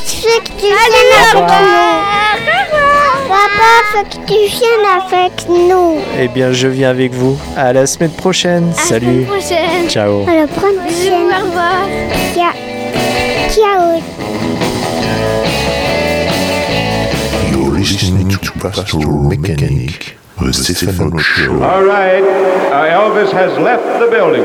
tu 0.06 0.26
veux 0.26 0.42
que 0.42 0.60
tu 0.60 2.11
Papa, 3.42 3.72
faut 3.92 4.04
que 4.04 4.26
tu 4.28 4.38
viennes 4.56 4.86
avec 5.02 5.48
nous. 5.48 6.00
Eh 6.20 6.28
bien, 6.28 6.52
je 6.52 6.68
viens 6.68 6.90
avec 6.90 7.12
vous. 7.12 7.36
À 7.56 7.72
la 7.72 7.86
semaine 7.86 8.12
prochaine. 8.12 8.72
Salut. 8.72 9.24
prochaine. 9.24 9.88
Ciao. 9.88 10.22
À 10.28 10.34
la 10.42 10.46
prochaine. 10.46 11.24
Au 11.26 11.46
revoir. 11.46 11.88
Ciao. 12.34 12.52
Ciao. 13.50 14.00
You're 17.50 17.72
listening 17.76 18.28
to 18.28 18.52
Pastoral 18.60 19.22
Mechanic, 19.24 20.16
the 20.40 20.52
Stefano 20.52 21.18
Show. 21.18 21.60
All 21.64 21.82
right. 21.82 22.22
Uh, 22.70 22.94
Elvis 22.94 23.32
has 23.32 23.58
left 23.58 23.82
the 23.98 24.08
building. 24.08 24.44